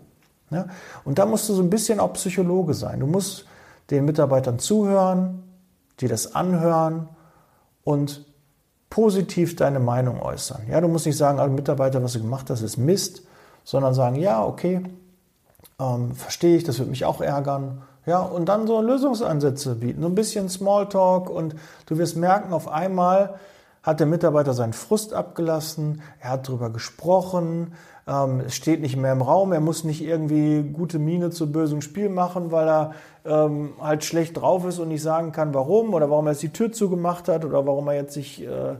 Ja? 0.49 0.67
Und 1.03 1.19
da 1.19 1.25
musst 1.25 1.49
du 1.49 1.53
so 1.53 1.61
ein 1.61 1.69
bisschen 1.69 1.99
auch 1.99 2.13
Psychologe 2.13 2.73
sein. 2.73 2.99
Du 2.99 3.07
musst 3.07 3.45
den 3.89 4.05
Mitarbeitern 4.05 4.59
zuhören, 4.59 5.43
dir 5.99 6.09
das 6.09 6.35
anhören 6.35 7.09
und 7.83 8.25
positiv 8.89 9.55
deine 9.55 9.79
Meinung 9.79 10.21
äußern. 10.21 10.61
Ja, 10.69 10.81
du 10.81 10.87
musst 10.87 11.05
nicht 11.05 11.17
sagen, 11.17 11.39
alle 11.39 11.51
Mitarbeiter, 11.51 12.01
was 12.03 12.13
du 12.13 12.21
gemacht 12.21 12.49
hast, 12.49 12.61
ist 12.61 12.77
Mist, 12.77 13.23
sondern 13.63 13.93
sagen, 13.93 14.15
ja, 14.15 14.43
okay, 14.43 14.83
ähm, 15.79 16.15
verstehe 16.15 16.57
ich, 16.57 16.63
das 16.63 16.79
wird 16.79 16.89
mich 16.89 17.05
auch 17.05 17.21
ärgern. 17.21 17.81
Ja, 18.05 18.21
und 18.21 18.45
dann 18.45 18.67
so 18.67 18.81
Lösungsansätze 18.81 19.75
bieten, 19.75 20.01
so 20.01 20.07
ein 20.07 20.15
bisschen 20.15 20.47
Smalltalk 20.47 21.29
und 21.29 21.55
du 21.87 21.97
wirst 21.97 22.15
merken, 22.15 22.53
auf 22.53 22.69
einmal 22.69 23.35
hat 23.83 23.99
der 23.99 24.07
Mitarbeiter 24.07 24.53
seinen 24.53 24.73
Frust 24.73 25.13
abgelassen, 25.13 26.01
er 26.19 26.31
hat 26.31 26.47
darüber 26.47 26.69
gesprochen, 26.69 27.73
ähm, 28.07 28.41
es 28.45 28.55
steht 28.55 28.81
nicht 28.81 28.95
mehr 28.95 29.11
im 29.11 29.21
Raum, 29.21 29.51
er 29.51 29.59
muss 29.59 29.83
nicht 29.83 30.01
irgendwie 30.01 30.63
gute 30.63 30.97
Miene 30.97 31.29
zu 31.29 31.51
bösem 31.51 31.81
Spiel 31.81 32.09
machen, 32.09 32.51
weil 32.51 32.67
er 32.67 32.93
ähm, 33.25 33.73
halt 33.81 34.05
schlecht 34.05 34.37
drauf 34.37 34.65
ist 34.65 34.79
und 34.79 34.87
nicht 34.87 35.01
sagen 35.01 35.31
kann, 35.31 35.53
warum 35.53 35.93
oder 35.93 36.09
warum 36.09 36.27
er 36.27 36.31
jetzt 36.31 36.43
die 36.43 36.53
Tür 36.53 36.71
zugemacht 36.71 37.27
hat 37.27 37.43
oder 37.43 37.65
warum 37.65 37.87
er 37.87 37.95
jetzt 37.95 38.13
sich 38.13 38.41
äh, 38.43 38.75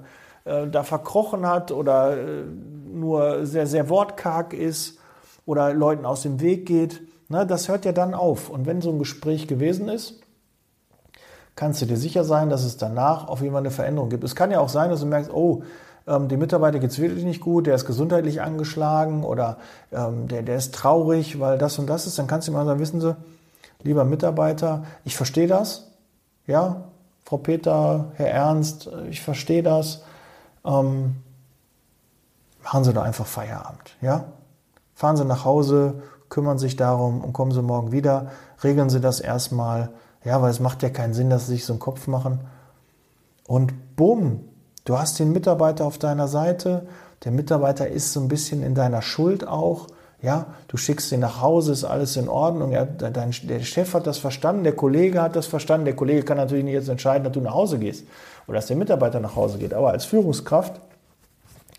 äh, 0.46 0.70
da 0.70 0.84
verkrochen 0.84 1.46
hat 1.46 1.72
oder 1.72 2.18
äh, 2.18 2.44
nur 2.94 3.46
sehr, 3.46 3.68
sehr 3.68 3.90
wortkarg 3.90 4.54
ist 4.54 4.98
oder 5.46 5.74
Leuten 5.74 6.06
aus 6.06 6.22
dem 6.22 6.40
Weg 6.40 6.66
geht. 6.66 7.02
Ne, 7.30 7.46
das 7.46 7.68
hört 7.68 7.84
ja 7.84 7.92
dann 7.92 8.14
auf. 8.14 8.50
Und 8.50 8.66
wenn 8.66 8.82
so 8.82 8.90
ein 8.90 9.00
Gespräch 9.00 9.48
gewesen 9.48 9.90
ist, 9.90 10.22
kannst 11.56 11.82
du 11.82 11.86
dir 11.86 11.98
sicher 11.98 12.24
sein, 12.24 12.50
dass 12.50 12.64
es 12.64 12.78
danach 12.78 13.28
auf 13.28 13.42
jeden 13.42 13.52
Fall 13.52 13.62
eine 13.62 13.72
Veränderung 13.72 14.10
gibt. 14.10 14.24
Es 14.24 14.36
kann 14.36 14.52
ja 14.52 14.62
auch 14.62 14.70
sein, 14.70 14.90
dass 14.90 15.02
du 15.02 15.06
merkst, 15.06 15.34
oh, 15.34 15.64
ähm, 16.08 16.30
dem 16.30 16.40
Mitarbeiter 16.40 16.80
geht 16.80 16.92
es 16.92 17.00
wirklich 17.00 17.26
nicht 17.26 17.42
gut, 17.42 17.68
der 17.68 17.76
ist 17.76 17.86
gesundheitlich 17.86 18.42
angeschlagen 18.42 19.24
oder 19.24 19.58
ähm, 19.92 20.28
der, 20.28 20.42
der 20.42 20.56
ist 20.56 20.74
traurig, 20.74 21.40
weil 21.40 21.58
das 21.58 21.78
und 21.80 21.88
das 21.88 22.08
ist. 22.08 22.18
Dann 22.18 22.28
kannst 22.28 22.48
du 22.48 22.52
mal 22.52 22.66
sagen, 22.66 22.80
wissen 22.80 23.02
Sie, 23.02 23.16
lieber 23.84 24.06
Mitarbeiter, 24.06 24.84
ich 25.04 25.16
verstehe 25.16 25.48
das, 25.48 25.92
ja, 26.46 26.86
Frau 27.26 27.38
Peter, 27.38 28.06
Herr 28.16 28.32
Ernst, 28.32 28.90
ich 29.10 29.22
verstehe 29.22 29.62
das. 29.62 30.04
Ähm, 30.66 31.18
machen 32.64 32.84
Sie 32.86 32.94
doch 32.94 33.04
einfach 33.04 33.26
Feierabend, 33.26 33.98
ja? 34.02 34.26
Fahren 34.96 35.18
Sie 35.18 35.26
nach 35.26 35.46
Hause, 35.46 36.02
kümmern 36.30 36.58
sich 36.58 36.76
darum 36.76 37.24
und 37.24 37.34
kommen 37.34 37.52
Sie 37.52 37.62
morgen 37.62 37.92
wieder. 37.92 38.32
Regeln 38.64 38.90
Sie 38.90 39.00
das 39.00 39.20
erstmal, 39.20 39.90
ja, 40.24 40.42
weil 40.42 40.50
es 40.50 40.60
macht 40.60 40.82
ja 40.84 40.90
keinen 40.90 41.14
Sinn, 41.14 41.30
dass 41.30 41.48
Sie 41.48 41.54
sich 41.54 41.66
so 41.66 41.74
einen 41.74 41.80
Kopf 41.80 42.08
machen. 42.08 42.40
Und 43.46 43.96
bumm, 43.96 44.46
du 44.88 44.98
hast 44.98 45.20
den 45.20 45.32
Mitarbeiter 45.32 45.86
auf 45.86 45.98
deiner 45.98 46.28
Seite. 46.28 46.88
Der 47.24 47.32
Mitarbeiter 47.32 47.88
ist 47.88 48.14
so 48.14 48.22
ein 48.22 48.28
bisschen 48.28 48.64
in 48.64 48.74
deiner 48.74 49.02
Schuld 49.02 49.48
auch. 49.48 49.88
Ja, 50.22 50.48
du 50.68 50.78
schickst 50.78 51.12
ihn 51.12 51.20
nach 51.20 51.42
Hause, 51.42 51.74
ist 51.74 51.84
alles 51.84 52.18
in 52.18 52.28
Ordnung. 52.28 52.72
Ja, 52.72 52.86
dein, 52.86 53.32
der 53.44 53.60
Chef 53.60 53.94
hat 53.94 54.08
das 54.08 54.18
verstanden, 54.18 54.64
der 54.64 54.76
Kollege 54.76 55.22
hat 55.22 55.36
das 55.36 55.46
verstanden. 55.46 55.86
Der 55.86 55.96
Kollege 55.96 56.24
kann 56.24 56.38
natürlich 56.38 56.64
nicht 56.64 56.74
jetzt 56.74 56.90
entscheiden, 56.90 57.24
dass 57.24 57.34
du 57.34 57.42
nach 57.42 57.54
Hause 57.54 57.78
gehst 57.78 58.06
oder 58.48 58.56
dass 58.56 58.68
der 58.68 58.78
Mitarbeiter 58.78 59.20
nach 59.20 59.36
Hause 59.36 59.60
geht. 59.60 59.74
Aber 59.74 59.92
als 59.92 60.06
Führungskraft 60.06 60.80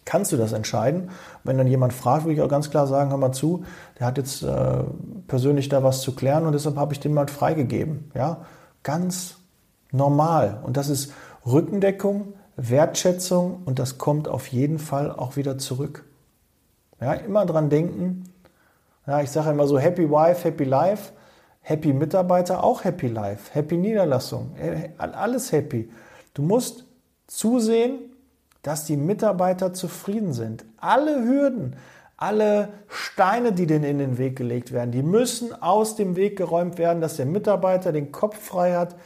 kannst 0.05 0.33
du 0.33 0.37
das 0.37 0.53
entscheiden. 0.53 1.11
Wenn 1.45 1.59
dann 1.59 1.67
jemand 1.67 1.93
fragt, 1.93 2.25
würde 2.25 2.35
ich 2.35 2.43
auch 2.43 2.49
ganz 2.49 2.71
klar 2.71 2.87
sagen, 2.87 3.11
hör 3.11 3.17
mal 3.17 3.33
zu, 3.33 3.65
der 3.99 4.07
hat 4.07 4.19
jetzt 4.19 4.43
äh, 4.43 4.85
persönlich 5.27 5.69
da 5.69 5.83
was 5.83 6.01
zu 6.01 6.15
klären 6.15 6.47
und 6.47 6.53
deshalb 6.53 6.77
habe 6.77 6.93
ich 6.93 7.01
den 7.01 7.15
mal 7.15 7.29
freigegeben. 7.29 8.11
Ja, 8.15 8.47
ganz 8.83 9.37
normal. 9.93 10.61
Und 10.63 10.77
das 10.77 10.89
ist 10.89 11.13
Rückendeckung, 11.45 12.35
Wertschätzung 12.59 13.63
und 13.65 13.79
das 13.79 13.99
kommt 13.99 14.29
auf 14.29 14.49
jeden 14.49 14.79
Fall 14.79 15.13
auch 15.13 15.37
wieder 15.37 15.59
zurück. 15.59 16.05
Ja, 17.01 17.13
immer 17.15 17.47
dran 17.47 17.71
denken. 17.71 18.25
Ja, 19.07 19.23
ich 19.23 19.31
sage 19.31 19.51
immer 19.51 19.67
so 19.67 19.79
Happy 19.79 20.11
Wife, 20.11 20.45
Happy 20.45 20.65
Life. 20.65 21.13
Happy 21.61 21.93
Mitarbeiter, 21.93 22.65
auch 22.65 22.85
Happy 22.85 23.07
Life. 23.07 23.55
Happy 23.55 23.77
Niederlassung. 23.77 24.57
Alles 24.99 25.53
happy. 25.53 25.91
Du 26.35 26.43
musst 26.43 26.85
zusehen, 27.27 27.99
dass 28.63 28.85
die 28.85 28.97
Mitarbeiter 28.97 29.73
zufrieden 29.73 30.33
sind. 30.33 30.65
Alle 30.79 31.25
Hürden, 31.25 31.77
alle 32.17 32.71
Steine, 32.89 33.53
die 33.53 33.67
denen 33.67 33.85
in 33.85 33.99
den 33.99 34.19
Weg 34.19 34.37
gelegt 34.37 34.73
werden, 34.73 34.91
die 34.91 35.03
müssen 35.03 35.53
aus 35.63 35.95
dem 35.95 36.17
Weg 36.17 36.37
geräumt 36.37 36.79
werden, 36.79 37.01
dass 37.01 37.17
der 37.17 37.27
Mitarbeiter 37.27 37.93
den 37.93 38.13
Kopf 38.13 38.39
frei 38.39 38.75
hat, 38.75 38.97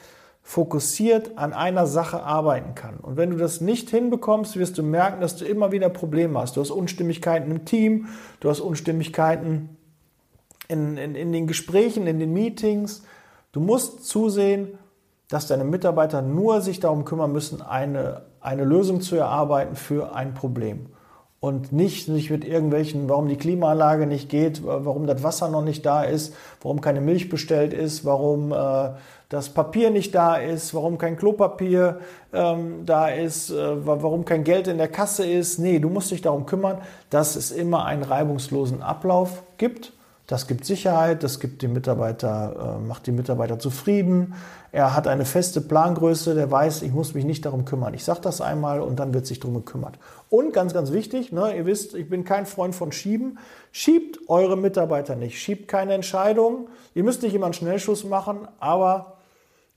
fokussiert 0.42 1.38
an 1.38 1.52
einer 1.52 1.87
Sache 1.87 2.22
arbeiten 2.22 2.75
kann. 2.75 2.96
Und 2.96 3.16
wenn 3.16 3.30
du 3.30 3.37
das 3.37 3.61
nicht 3.61 3.90
hinbekommst, 3.90 4.56
wirst 4.56 4.76
du 4.76 4.82
merken, 4.82 5.20
dass 5.20 5.37
du 5.37 5.44
immer 5.44 5.72
wieder 5.72 5.88
Probleme 5.88 6.38
hast. 6.40 6.56
Du 6.56 6.61
hast 6.61 6.70
Unstimmigkeiten 6.70 7.50
im 7.50 7.64
Team, 7.64 8.08
du 8.40 8.50
hast 8.50 8.61
Unstimmigkeiten 8.61 9.76
in, 10.68 10.96
in, 10.96 11.14
in 11.14 11.32
den 11.32 11.46
Gesprächen, 11.46 12.06
in 12.06 12.18
den 12.18 12.32
Meetings. 12.32 13.02
Du 13.52 13.61
musst 13.61 14.04
zusehen, 14.04 14.78
dass 15.28 15.46
deine 15.46 15.64
Mitarbeiter 15.64 16.22
nur 16.22 16.61
sich 16.61 16.80
darum 16.80 17.04
kümmern 17.04 17.32
müssen, 17.32 17.62
eine, 17.62 18.22
eine 18.40 18.64
Lösung 18.64 19.00
zu 19.00 19.16
erarbeiten 19.16 19.76
für 19.76 20.14
ein 20.14 20.34
Problem. 20.34 20.87
Und 21.42 21.72
nicht 21.72 22.06
sich 22.06 22.30
mit 22.30 22.44
irgendwelchen, 22.44 23.08
warum 23.08 23.26
die 23.26 23.37
Klimaanlage 23.37 24.06
nicht 24.06 24.28
geht, 24.28 24.62
warum 24.64 25.08
das 25.08 25.25
Wasser 25.25 25.49
noch 25.49 25.64
nicht 25.64 25.84
da 25.84 26.04
ist, 26.04 26.37
warum 26.62 26.80
keine 26.80 27.00
Milch 27.00 27.28
bestellt 27.28 27.72
ist, 27.72 28.04
warum 28.04 28.52
äh, 28.52 28.90
das 29.28 29.49
Papier 29.49 29.90
nicht 29.90 30.14
da 30.14 30.37
ist, 30.37 30.72
warum 30.72 30.99
kein 30.99 31.16
Klopapier 31.16 31.99
ähm, 32.32 32.87
da 32.87 33.08
ist, 33.08 33.50
äh, 33.50 33.84
warum 33.84 34.25
kein 34.25 34.44
Geld 34.44 34.68
in 34.68 34.78
der 34.78 34.87
Kasse 34.87 35.26
ist. 35.26 35.58
Nee, 35.58 35.80
du 35.80 35.88
musst 35.88 36.12
dich 36.12 36.22
darum 36.22 36.46
kümmern, 36.46 36.78
dass 37.11 37.34
es 37.34 37.50
immer 37.50 37.87
einen 37.87 38.04
reibungslosen 38.04 38.80
Ablauf 38.80 39.42
gibt. 39.58 39.92
Das 40.33 40.47
gibt 40.47 40.65
Sicherheit, 40.65 41.23
das 41.25 41.41
gibt 41.41 41.61
den 41.61 41.75
Mitarbeiter, 41.75 42.79
äh, 42.79 42.89
macht 42.89 43.07
die 43.07 43.12
Mitarbeiter 43.12 43.59
zufrieden. 43.59 44.33
Er 44.73 44.97
hat 44.97 45.07
eine 45.07 45.27
feste 45.27 45.61
Plangröße, 45.61 46.35
der 46.35 46.51
weiß, 46.51 46.81
ich 46.81 46.91
muss 46.91 47.12
mich 47.12 47.27
nicht 47.27 47.45
darum 47.45 47.67
kümmern. 47.67 47.93
Ich 47.93 48.03
sage 48.03 48.23
das 48.23 48.41
einmal 48.41 48.81
und 48.81 48.99
dann 48.99 49.12
wird 49.12 49.27
sich 49.27 49.41
darum 49.41 49.57
gekümmert. 49.57 49.99
Und 50.31 50.55
ganz, 50.55 50.73
ganz 50.73 50.91
wichtig, 50.91 51.33
ne, 51.33 51.55
ihr 51.55 51.67
wisst, 51.67 51.95
ich 51.95 52.09
bin 52.09 52.25
kein 52.25 52.47
Freund 52.47 52.75
von 52.75 52.93
Schieben. 52.93 53.39
Schiebt 53.73 54.21
eure 54.31 54.57
Mitarbeiter 54.57 55.17
nicht, 55.17 55.39
schiebt 55.39 55.69
keine 55.69 55.93
Entscheidungen. 55.93 56.67
Ihr 56.95 57.05
müsst 57.05 57.23
nicht 57.23 57.35
immer 57.35 57.45
einen 57.45 57.53
Schnellschuss 57.53 58.03
machen, 58.03 58.49
aber 58.59 59.19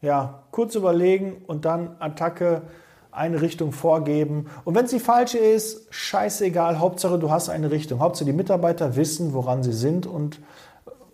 ja, 0.01 0.43
kurz 0.51 0.73
überlegen 0.75 1.41
und 1.47 1.65
dann 1.65 1.97
Attacke 1.99 2.61
eine 3.15 3.41
Richtung 3.41 3.71
vorgeben. 3.71 4.47
Und 4.63 4.75
wenn 4.75 4.85
es 4.85 4.91
die 4.91 4.99
falsche 4.99 5.37
ist, 5.37 5.87
scheißegal, 5.89 6.79
Hauptsache 6.79 7.17
du 7.17 7.31
hast 7.31 7.49
eine 7.49 7.71
Richtung. 7.71 7.99
Hauptsache 7.99 8.25
die 8.25 8.33
Mitarbeiter 8.33 8.95
wissen, 8.95 9.33
woran 9.33 9.63
sie 9.63 9.73
sind 9.73 10.05
und 10.05 10.39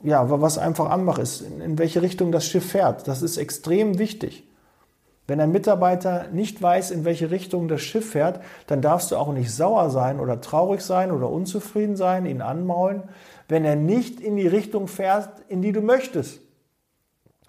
ja, 0.03 0.29
was 0.29 0.57
einfach 0.57 0.89
anmacht 0.89 1.21
ist, 1.21 1.41
in, 1.41 1.77
welche 1.77 2.01
Richtung 2.01 2.31
das 2.31 2.45
Schiff 2.45 2.71
fährt. 2.71 3.07
Das 3.07 3.21
ist 3.21 3.37
extrem 3.37 3.99
wichtig. 3.99 4.47
Wenn 5.27 5.39
ein 5.39 5.51
Mitarbeiter 5.51 6.27
nicht 6.33 6.61
weiß, 6.61 6.91
in 6.91 7.05
welche 7.05 7.29
Richtung 7.29 7.67
das 7.67 7.81
Schiff 7.81 8.11
fährt, 8.11 8.41
dann 8.67 8.81
darfst 8.81 9.11
du 9.11 9.15
auch 9.15 9.31
nicht 9.31 9.51
sauer 9.51 9.89
sein 9.91 10.19
oder 10.19 10.41
traurig 10.41 10.81
sein 10.81 11.11
oder 11.11 11.29
unzufrieden 11.29 11.95
sein, 11.95 12.25
ihn 12.25 12.41
anmaulen, 12.41 13.03
wenn 13.47 13.63
er 13.63 13.75
nicht 13.75 14.19
in 14.19 14.35
die 14.35 14.47
Richtung 14.47 14.87
fährt, 14.87 15.29
in 15.47 15.61
die 15.61 15.71
du 15.71 15.81
möchtest. 15.81 16.41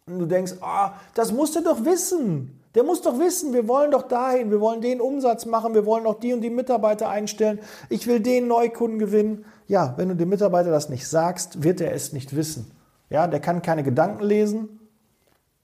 Und 0.06 0.18
du 0.18 0.26
denkst, 0.26 0.54
ah, 0.60 0.92
das 1.14 1.32
musst 1.32 1.56
du 1.56 1.62
doch 1.62 1.84
wissen. 1.84 2.61
Der 2.74 2.84
muss 2.84 3.02
doch 3.02 3.18
wissen, 3.18 3.52
wir 3.52 3.68
wollen 3.68 3.90
doch 3.90 4.02
dahin, 4.02 4.50
wir 4.50 4.60
wollen 4.60 4.80
den 4.80 5.00
Umsatz 5.00 5.44
machen, 5.44 5.74
wir 5.74 5.84
wollen 5.84 6.06
auch 6.06 6.18
die 6.18 6.32
und 6.32 6.40
die 6.40 6.50
Mitarbeiter 6.50 7.08
einstellen, 7.08 7.58
ich 7.90 8.06
will 8.06 8.20
den 8.20 8.48
Neukunden 8.48 8.98
gewinnen. 8.98 9.44
Ja, 9.66 9.94
wenn 9.96 10.08
du 10.08 10.16
dem 10.16 10.30
Mitarbeiter 10.30 10.70
das 10.70 10.88
nicht 10.88 11.06
sagst, 11.06 11.62
wird 11.62 11.80
er 11.80 11.92
es 11.92 12.12
nicht 12.12 12.34
wissen. 12.34 12.70
Ja, 13.10 13.26
der 13.26 13.40
kann 13.40 13.60
keine 13.60 13.82
Gedanken 13.82 14.24
lesen. 14.24 14.80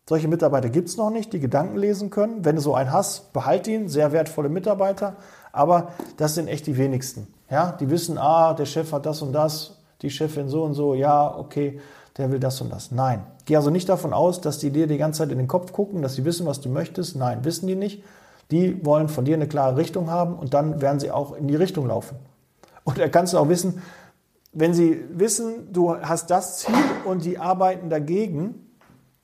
Solche 0.06 0.28
Mitarbeiter 0.28 0.68
gibt 0.68 0.88
es 0.88 0.96
noch 0.96 1.10
nicht, 1.10 1.32
die 1.32 1.40
Gedanken 1.40 1.76
lesen 1.76 2.10
können. 2.10 2.44
Wenn 2.44 2.56
du 2.56 2.62
so 2.62 2.74
einen 2.74 2.92
hast, 2.92 3.32
behalte 3.32 3.70
ihn, 3.70 3.88
sehr 3.88 4.12
wertvolle 4.12 4.48
Mitarbeiter. 4.48 5.16
Aber 5.52 5.92
das 6.18 6.34
sind 6.34 6.48
echt 6.48 6.66
die 6.66 6.76
wenigsten. 6.76 7.26
Ja, 7.50 7.72
die 7.72 7.88
wissen, 7.90 8.18
ah, 8.18 8.52
der 8.52 8.66
Chef 8.66 8.92
hat 8.92 9.06
das 9.06 9.22
und 9.22 9.32
das, 9.32 9.78
die 10.02 10.10
Chefin 10.10 10.48
so 10.48 10.64
und 10.64 10.74
so, 10.74 10.94
ja, 10.94 11.36
okay, 11.36 11.80
der 12.18 12.30
will 12.30 12.40
das 12.40 12.60
und 12.60 12.70
das. 12.70 12.90
Nein. 12.90 13.24
Geh 13.44 13.56
also 13.56 13.70
nicht 13.70 13.88
davon 13.88 14.12
aus, 14.12 14.40
dass 14.40 14.58
die 14.58 14.70
dir 14.70 14.86
die 14.86 14.98
ganze 14.98 15.18
Zeit 15.18 15.30
in 15.30 15.38
den 15.38 15.48
Kopf 15.48 15.72
gucken, 15.72 16.02
dass 16.02 16.14
sie 16.14 16.24
wissen, 16.24 16.46
was 16.46 16.60
du 16.60 16.68
möchtest. 16.68 17.16
Nein, 17.16 17.44
wissen 17.44 17.66
die 17.66 17.76
nicht. 17.76 18.02
Die 18.50 18.84
wollen 18.84 19.08
von 19.08 19.24
dir 19.24 19.36
eine 19.36 19.46
klare 19.46 19.76
Richtung 19.76 20.10
haben 20.10 20.34
und 20.34 20.54
dann 20.54 20.80
werden 20.80 21.00
sie 21.00 21.10
auch 21.10 21.34
in 21.36 21.48
die 21.48 21.56
Richtung 21.56 21.86
laufen. 21.86 22.16
Und 22.84 22.98
da 22.98 23.08
kannst 23.08 23.32
du 23.32 23.38
auch 23.38 23.48
wissen, 23.48 23.82
wenn 24.52 24.74
sie 24.74 25.04
wissen, 25.12 25.72
du 25.72 25.94
hast 25.94 26.30
das 26.30 26.58
Ziel 26.58 26.74
und 27.04 27.24
die 27.24 27.38
arbeiten 27.38 27.90
dagegen 27.90 28.66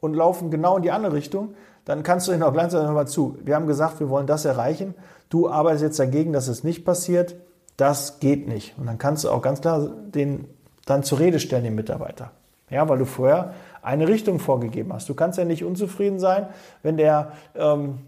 und 0.01 0.15
laufen 0.15 0.51
genau 0.51 0.77
in 0.77 0.83
die 0.83 0.91
andere 0.91 1.15
Richtung, 1.15 1.55
dann 1.85 2.03
kannst 2.03 2.29
du 2.29 2.33
ihnen 2.33 2.43
auch 2.43 2.53
gleichzeitig 2.53 2.87
nochmal 2.87 3.09
zu. 3.09 3.39
Wir 3.43 3.57
haben 3.57 3.67
gesagt, 3.67 4.01
wir 4.01 4.09
wollen 4.09 4.27
das 4.27 4.45
erreichen. 4.45 4.95
Du 5.31 5.49
arbeitest 5.49 5.83
jetzt 5.83 5.99
dagegen, 5.99 6.33
dass 6.33 6.49
es 6.49 6.63
nicht 6.63 6.85
passiert. 6.85 7.37
Das 7.77 8.21
geht 8.21 8.47
nicht. 8.47 8.79
Und 8.79 8.87
dann 8.87 8.99
kannst 8.99 9.25
du 9.25 9.31
auch 9.31 9.43
ganz 9.43 9.61
klar 9.61 9.89
den 9.89 10.47
dann 10.87 11.03
zur 11.03 11.19
Rede 11.19 11.41
stellen, 11.41 11.65
den 11.65 11.75
Mitarbeiter. 11.75 12.31
Ja, 12.75 12.89
weil 12.89 12.99
du 12.99 13.07
vorher 13.07 13.55
eine 13.83 14.09
Richtung 14.09 14.41
vorgegeben 14.41 14.93
hast. 14.93 15.09
Du 15.09 15.15
kannst 15.15 15.39
ja 15.39 15.45
nicht 15.45 15.63
unzufrieden 15.63 16.19
sein, 16.19 16.49
wenn 16.83 16.97
der, 16.97 17.31
ähm, 17.55 18.01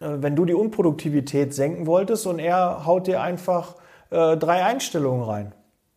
äh, 0.00 0.06
wenn 0.18 0.36
du 0.36 0.44
die 0.44 0.54
Unproduktivität 0.54 1.52
senken 1.52 1.86
wolltest 1.88 2.28
und 2.28 2.38
er 2.38 2.86
haut 2.86 3.08
dir 3.08 3.20
einfach 3.20 3.74
äh, 4.10 4.36
drei 4.36 4.64
Einstellungen 4.64 5.24
rein. 5.24 5.52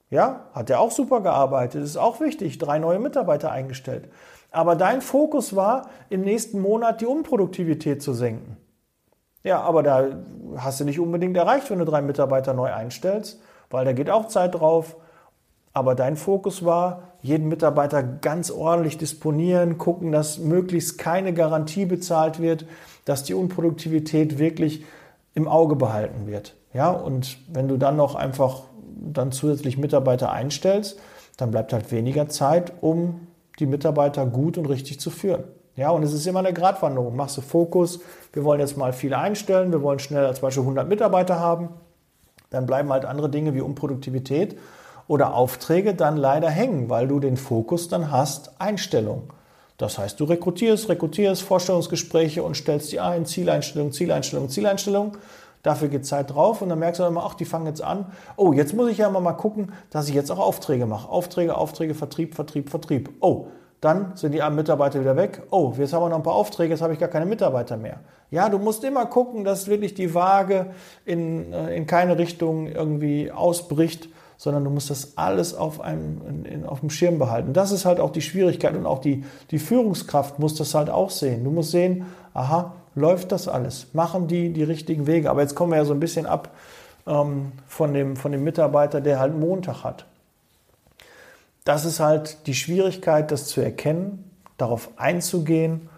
Ja, 0.10 0.48
hat 0.54 0.72
er 0.72 0.80
auch 0.80 0.90
super 0.90 1.22
gearbeitet, 1.22 1.84
ist 1.84 1.96
auch 1.96 2.20
wichtig, 2.20 2.58
drei 2.58 2.80
neue 2.80 2.98
Mitarbeiter 2.98 3.52
eingestellt. 3.52 4.10
Aber 4.50 4.76
dein 4.76 5.02
Fokus 5.02 5.56
war, 5.56 5.90
im 6.10 6.22
nächsten 6.22 6.62
Monat 6.62 7.02
die 7.02 7.06
Unproduktivität 7.06 8.02
zu 8.02 8.14
senken. 8.14 8.58
Ja, 9.44 9.62
aber 9.62 9.84
da 9.84 10.08
hast 10.58 10.80
du 10.80 10.86
nicht 10.86 11.00
unbedingt 11.00 11.38
erreicht, 11.38 11.70
wenn 11.70 11.78
du 11.78 11.86
drei 11.86 12.02
Mitarbeiter 12.02 12.56
neu 12.56 12.74
einstellst, 12.74 13.40
weil 13.70 13.86
da 13.86 13.94
geht 13.94 14.10
auch 14.10 14.28
Zeit 14.28 14.56
drauf. 14.56 14.96
Aber 15.76 15.94
dein 15.94 16.16
Fokus 16.16 16.64
war, 16.64 17.04
jeden 17.22 17.50
Mitarbeiter 17.50 18.02
ganz 18.02 18.50
ordentlich 18.50 18.98
disponieren, 18.98 19.78
gucken, 19.78 20.14
dass 20.14 20.40
möglichst 20.40 20.98
keine 20.98 21.34
Garantie 21.34 21.86
bezahlt 21.86 22.40
wird, 22.40 22.66
dass 23.04 23.24
die 23.24 23.34
Unproduktivität 23.34 24.40
wirklich 24.40 24.86
im 25.34 25.50
Auge 25.50 25.76
behalten 25.76 26.28
wird. 26.28 26.56
Ja, 26.74 26.92
und 26.92 27.40
wenn 27.50 27.68
du 27.68 27.76
dann 27.76 27.98
noch 27.98 28.16
einfach 28.16 28.64
dann 28.86 29.34
zusätzlich 29.34 29.78
Mitarbeiter 29.78 30.32
einstellst, 30.32 30.98
dann 31.36 31.52
bleibt 31.52 31.74
halt 31.74 31.92
weniger 31.92 32.30
Zeit, 32.30 32.72
um 32.80 33.28
die 33.60 33.66
Mitarbeiter 33.66 34.26
gut 34.26 34.58
und 34.58 34.68
richtig 34.68 35.02
zu 35.02 35.10
führen. 35.10 35.44
Ja, 35.76 35.90
und 35.90 36.04
es 36.04 36.14
ist 36.14 36.26
immer 36.26 36.40
eine 36.40 36.54
Gratwanderung. 36.54 37.18
Machst 37.18 37.36
du 37.36 37.42
Fokus, 37.42 38.00
wir 38.32 38.46
wollen 38.46 38.62
jetzt 38.62 38.78
mal 38.78 38.94
viele 38.94 39.18
einstellen, 39.18 39.74
wir 39.74 39.82
wollen 39.82 40.00
schnell 40.00 40.26
als 40.26 40.40
Beispiel 40.40 40.64
100 40.64 40.88
Mitarbeiter 40.88 41.38
haben, 41.38 41.68
dann 42.50 42.66
bleiben 42.66 42.94
halt 42.94 43.04
andere 43.04 43.30
Dinge 43.30 43.54
wie 43.54 43.62
Unproduktivität 43.62 44.56
oder 45.08 45.36
Aufträge 45.36 45.94
dann 45.94 46.18
leider 46.18 46.50
hängen, 46.50 46.90
weil 46.90 47.08
du 47.08 47.20
den 47.20 47.38
Fokus 47.38 47.88
dann 47.88 48.12
hast, 48.12 48.60
Einstellung. 48.60 49.34
Das 49.78 49.98
heißt, 49.98 50.20
du 50.20 50.24
rekrutierst, 50.24 50.88
rekrutierst 50.88 51.42
Vorstellungsgespräche 51.42 52.42
und 52.44 52.56
stellst 52.56 52.92
die 52.92 53.00
ein, 53.00 53.26
Zieleinstellung, 53.26 53.92
Zieleinstellung, 53.92 54.50
Zieleinstellung. 54.50 55.18
Dafür 55.64 55.88
geht 55.90 56.06
Zeit 56.06 56.34
drauf 56.34 56.62
und 56.62 56.70
dann 56.70 56.80
merkst 56.80 57.00
du 57.00 57.04
dann 57.04 57.12
immer, 57.12 57.26
ach, 57.26 57.34
die 57.34 57.44
fangen 57.44 57.66
jetzt 57.66 57.82
an. 57.82 58.06
Oh, 58.38 58.54
jetzt 58.54 58.74
muss 58.74 58.90
ich 58.90 59.00
ja 59.00 59.10
mal 59.10 59.34
gucken, 59.34 59.74
dass 59.90 60.08
ich 60.08 60.16
jetzt 60.16 60.32
auch 60.32 60.40
Aufträge 60.40 60.86
mache. 60.86 61.10
Aufträge, 61.10 61.58
Aufträge, 61.58 61.96
Vertrieb, 61.96 62.36
Vertrieb, 62.36 62.70
Vertrieb. 62.70 63.10
Oh, 63.20 63.48
Dann 63.82 64.16
sind 64.16 64.32
die 64.32 64.42
Mitarbeiter 64.50 65.00
wieder 65.02 65.16
weg. 65.16 65.44
Oh, 65.52 65.74
jetzt 65.78 65.94
haben 65.94 66.04
wir 66.04 66.10
noch 66.10 66.18
ein 66.18 66.24
paar 66.24 66.36
Aufträge, 66.36 66.74
jetzt 66.74 66.82
habe 66.82 66.94
ich 66.94 67.00
gar 67.00 67.10
keine 67.10 67.26
Mitarbeiter 67.26 67.78
mehr. 67.78 68.00
Ja, 68.32 68.50
du 68.50 68.58
musst 68.58 68.84
immer 68.84 69.06
gucken, 69.06 69.44
dass 69.44 69.68
wirklich 69.68 69.94
die 69.94 70.14
Waage 70.14 70.68
in, 71.06 71.52
äh, 71.54 71.76
in 71.76 71.86
keine 71.86 72.18
Richtung 72.18 72.68
irgendwie 72.68 73.32
ausbricht, 73.32 74.10
sondern 74.38 74.64
du 74.64 74.70
musst 74.70 74.90
das 74.90 75.18
alles 75.18 75.54
auf, 75.54 75.82
einem, 75.82 76.22
in, 76.28 76.46
in, 76.46 76.66
auf 76.66 76.82
dem 76.82 76.90
Schirm 76.90 77.20
behalten. 77.20 77.54
Das 77.54 77.72
ist 77.72 77.86
halt 77.86 78.00
auch 78.00 78.12
die 78.12 78.22
Schwierigkeit 78.22 78.76
und 78.76 78.86
auch 78.86 79.00
die, 79.00 79.24
die 79.52 79.60
Führungskraft 79.60 80.40
muss 80.40 80.56
das 80.56 80.74
halt 80.74 80.90
auch 80.90 81.10
sehen. 81.10 81.44
Du 81.44 81.52
musst 81.52 81.72
sehen, 81.72 82.06
aha, 82.34 82.74
läuft 82.96 83.32
das 83.32 83.48
alles? 83.48 83.88
Machen 83.94 84.28
die 84.28 84.52
die 84.52 84.64
richtigen 84.64 85.08
Wege? 85.08 85.30
Aber 85.30 85.42
jetzt 85.42 85.56
kommen 85.56 85.72
wir 85.72 85.78
ja 85.78 85.86
so 85.86 85.94
ein 85.94 86.00
bisschen 86.00 86.26
ab 86.26 86.52
ähm, 87.08 87.52
von, 87.68 87.94
dem, 87.94 88.16
von 88.16 88.32
dem 88.32 88.44
Mitarbeiter, 88.44 89.02
der 89.02 89.20
halt 89.20 89.38
Montag 89.38 89.84
hat. 89.84 90.06
Das 91.64 91.86
ist 91.86 92.00
halt 92.00 92.46
die 92.48 92.54
Schwierigkeit, 92.54 93.32
das 93.32 93.48
zu 93.48 93.62
erkennen, 93.62 94.30
darauf 94.58 94.90
einzugehen 94.98 95.90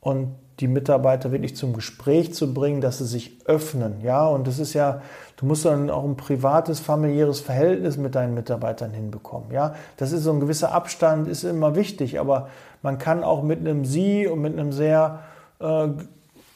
und 0.00 0.34
die 0.60 0.68
Mitarbeiter 0.68 1.30
wirklich 1.30 1.54
zum 1.56 1.72
Gespräch 1.72 2.34
zu 2.34 2.52
bringen, 2.52 2.80
dass 2.80 2.98
sie 2.98 3.06
sich 3.06 3.38
öffnen. 3.46 4.00
Ja, 4.02 4.26
und 4.26 4.46
das 4.46 4.58
ist 4.58 4.74
ja, 4.74 5.02
du 5.36 5.46
musst 5.46 5.64
dann 5.64 5.88
auch 5.88 6.04
ein 6.04 6.16
privates, 6.16 6.80
familiäres 6.80 7.40
Verhältnis 7.40 7.96
mit 7.96 8.14
deinen 8.14 8.34
Mitarbeitern 8.34 8.92
hinbekommen. 8.92 9.52
Ja, 9.52 9.74
das 9.96 10.12
ist 10.12 10.24
so 10.24 10.32
ein 10.32 10.40
gewisser 10.40 10.72
Abstand, 10.72 11.28
ist 11.28 11.44
immer 11.44 11.76
wichtig, 11.76 12.18
aber 12.18 12.48
man 12.82 12.98
kann 12.98 13.22
auch 13.22 13.42
mit 13.42 13.60
einem 13.60 13.84
Sie 13.84 14.26
und 14.26 14.40
mit 14.40 14.52
einem 14.52 14.72
sehr, 14.72 15.20
äh, 15.60 15.88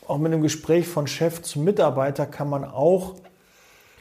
auch 0.08 0.18
mit 0.18 0.32
einem 0.32 0.42
Gespräch 0.42 0.88
von 0.88 1.06
Chef 1.06 1.42
zu 1.42 1.60
Mitarbeiter 1.60 2.26
kann 2.26 2.48
man 2.50 2.64
auch 2.64 3.14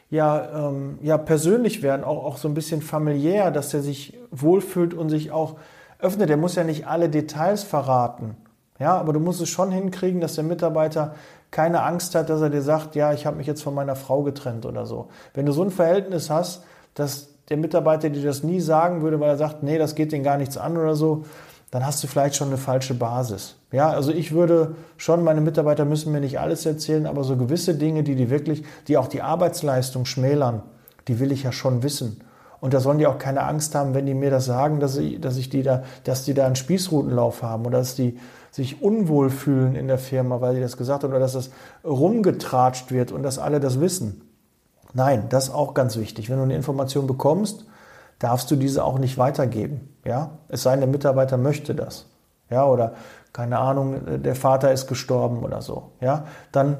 ja, 0.09 0.67
ähm, 0.67 0.97
ja 1.01 1.17
persönlich 1.17 1.83
werden, 1.83 2.03
auch, 2.03 2.25
auch 2.25 2.37
so 2.37 2.47
ein 2.47 2.53
bisschen 2.53 2.81
familiär, 2.81 3.51
dass 3.51 3.73
er 3.73 3.81
sich 3.81 4.17
wohlfühlt 4.31 4.93
und 4.93 5.09
sich 5.09 5.31
auch 5.31 5.55
öffnet. 5.99 6.29
Er 6.29 6.37
muss 6.37 6.55
ja 6.55 6.63
nicht 6.63 6.87
alle 6.87 7.07
Details 7.07 7.63
verraten. 7.63 8.35
Ja, 8.81 8.97
aber 8.97 9.13
du 9.13 9.19
musst 9.19 9.39
es 9.41 9.49
schon 9.49 9.69
hinkriegen, 9.71 10.21
dass 10.21 10.33
der 10.33 10.43
Mitarbeiter 10.43 11.13
keine 11.51 11.83
Angst 11.83 12.15
hat, 12.15 12.31
dass 12.31 12.41
er 12.41 12.49
dir 12.49 12.63
sagt, 12.63 12.95
ja, 12.95 13.13
ich 13.13 13.27
habe 13.27 13.37
mich 13.37 13.45
jetzt 13.45 13.61
von 13.61 13.75
meiner 13.75 13.95
Frau 13.95 14.23
getrennt 14.23 14.65
oder 14.65 14.87
so. 14.87 15.09
Wenn 15.35 15.45
du 15.45 15.51
so 15.51 15.63
ein 15.63 15.69
Verhältnis 15.69 16.31
hast, 16.31 16.63
dass 16.95 17.27
der 17.49 17.57
Mitarbeiter 17.57 18.09
dir 18.09 18.23
das 18.23 18.41
nie 18.41 18.59
sagen 18.59 19.03
würde, 19.03 19.19
weil 19.19 19.29
er 19.29 19.37
sagt, 19.37 19.61
nee, 19.61 19.77
das 19.77 19.93
geht 19.93 20.11
den 20.11 20.23
gar 20.23 20.37
nichts 20.37 20.57
an 20.57 20.77
oder 20.77 20.95
so, 20.95 21.25
dann 21.69 21.85
hast 21.85 22.03
du 22.03 22.07
vielleicht 22.07 22.35
schon 22.35 22.47
eine 22.47 22.57
falsche 22.57 22.95
Basis. 22.95 23.55
Ja, 23.71 23.91
also 23.91 24.11
ich 24.11 24.31
würde 24.31 24.73
schon, 24.97 25.23
meine 25.23 25.41
Mitarbeiter 25.41 25.85
müssen 25.85 26.11
mir 26.11 26.19
nicht 26.19 26.39
alles 26.39 26.65
erzählen, 26.65 27.05
aber 27.05 27.23
so 27.23 27.37
gewisse 27.37 27.75
Dinge, 27.75 28.01
die 28.01 28.15
die 28.15 28.31
wirklich, 28.31 28.63
die 28.87 28.97
auch 28.97 29.07
die 29.07 29.21
Arbeitsleistung 29.21 30.05
schmälern, 30.05 30.63
die 31.07 31.19
will 31.19 31.31
ich 31.31 31.43
ja 31.43 31.51
schon 31.51 31.83
wissen. 31.83 32.23
Und 32.61 32.75
da 32.75 32.79
sollen 32.79 32.99
die 32.99 33.07
auch 33.07 33.17
keine 33.17 33.43
Angst 33.43 33.73
haben, 33.75 33.95
wenn 33.95 34.05
die 34.05 34.13
mir 34.13 34.29
das 34.29 34.45
sagen, 34.45 34.79
dass 34.79 34.95
ich, 34.95 35.19
dass 35.19 35.35
ich 35.35 35.49
die 35.49 35.63
da, 35.63 35.83
dass 36.03 36.23
die 36.23 36.35
da 36.35 36.45
einen 36.45 36.55
Spießrutenlauf 36.55 37.41
haben 37.41 37.65
oder 37.65 37.79
dass 37.79 37.95
die 37.95 38.17
sich 38.51 38.81
unwohl 38.81 39.31
fühlen 39.31 39.75
in 39.75 39.87
der 39.87 39.97
Firma, 39.97 40.41
weil 40.41 40.53
sie 40.55 40.61
das 40.61 40.77
gesagt 40.77 41.03
haben, 41.03 41.09
oder 41.09 41.19
dass 41.19 41.33
das 41.33 41.49
rumgetratscht 41.83 42.91
wird 42.91 43.11
und 43.11 43.23
dass 43.23 43.39
alle 43.39 43.59
das 43.59 43.79
wissen. 43.79 44.21
Nein, 44.93 45.25
das 45.29 45.45
ist 45.45 45.55
auch 45.55 45.73
ganz 45.73 45.97
wichtig. 45.97 46.29
Wenn 46.29 46.37
du 46.37 46.43
eine 46.43 46.55
Information 46.55 47.07
bekommst, 47.07 47.65
darfst 48.19 48.51
du 48.51 48.55
diese 48.55 48.83
auch 48.83 48.99
nicht 48.99 49.17
weitergeben. 49.17 49.89
Ja? 50.05 50.37
Es 50.47 50.63
sei 50.63 50.71
denn, 50.71 50.81
der 50.81 50.89
Mitarbeiter 50.89 51.37
möchte 51.37 51.73
das. 51.73 52.05
Ja, 52.49 52.65
oder 52.65 52.93
keine 53.33 53.59
Ahnung, 53.59 54.21
der 54.21 54.35
Vater 54.35 54.71
ist 54.71 54.87
gestorben 54.87 55.43
oder 55.43 55.61
so. 55.61 55.93
Ja, 56.01 56.25
dann 56.51 56.77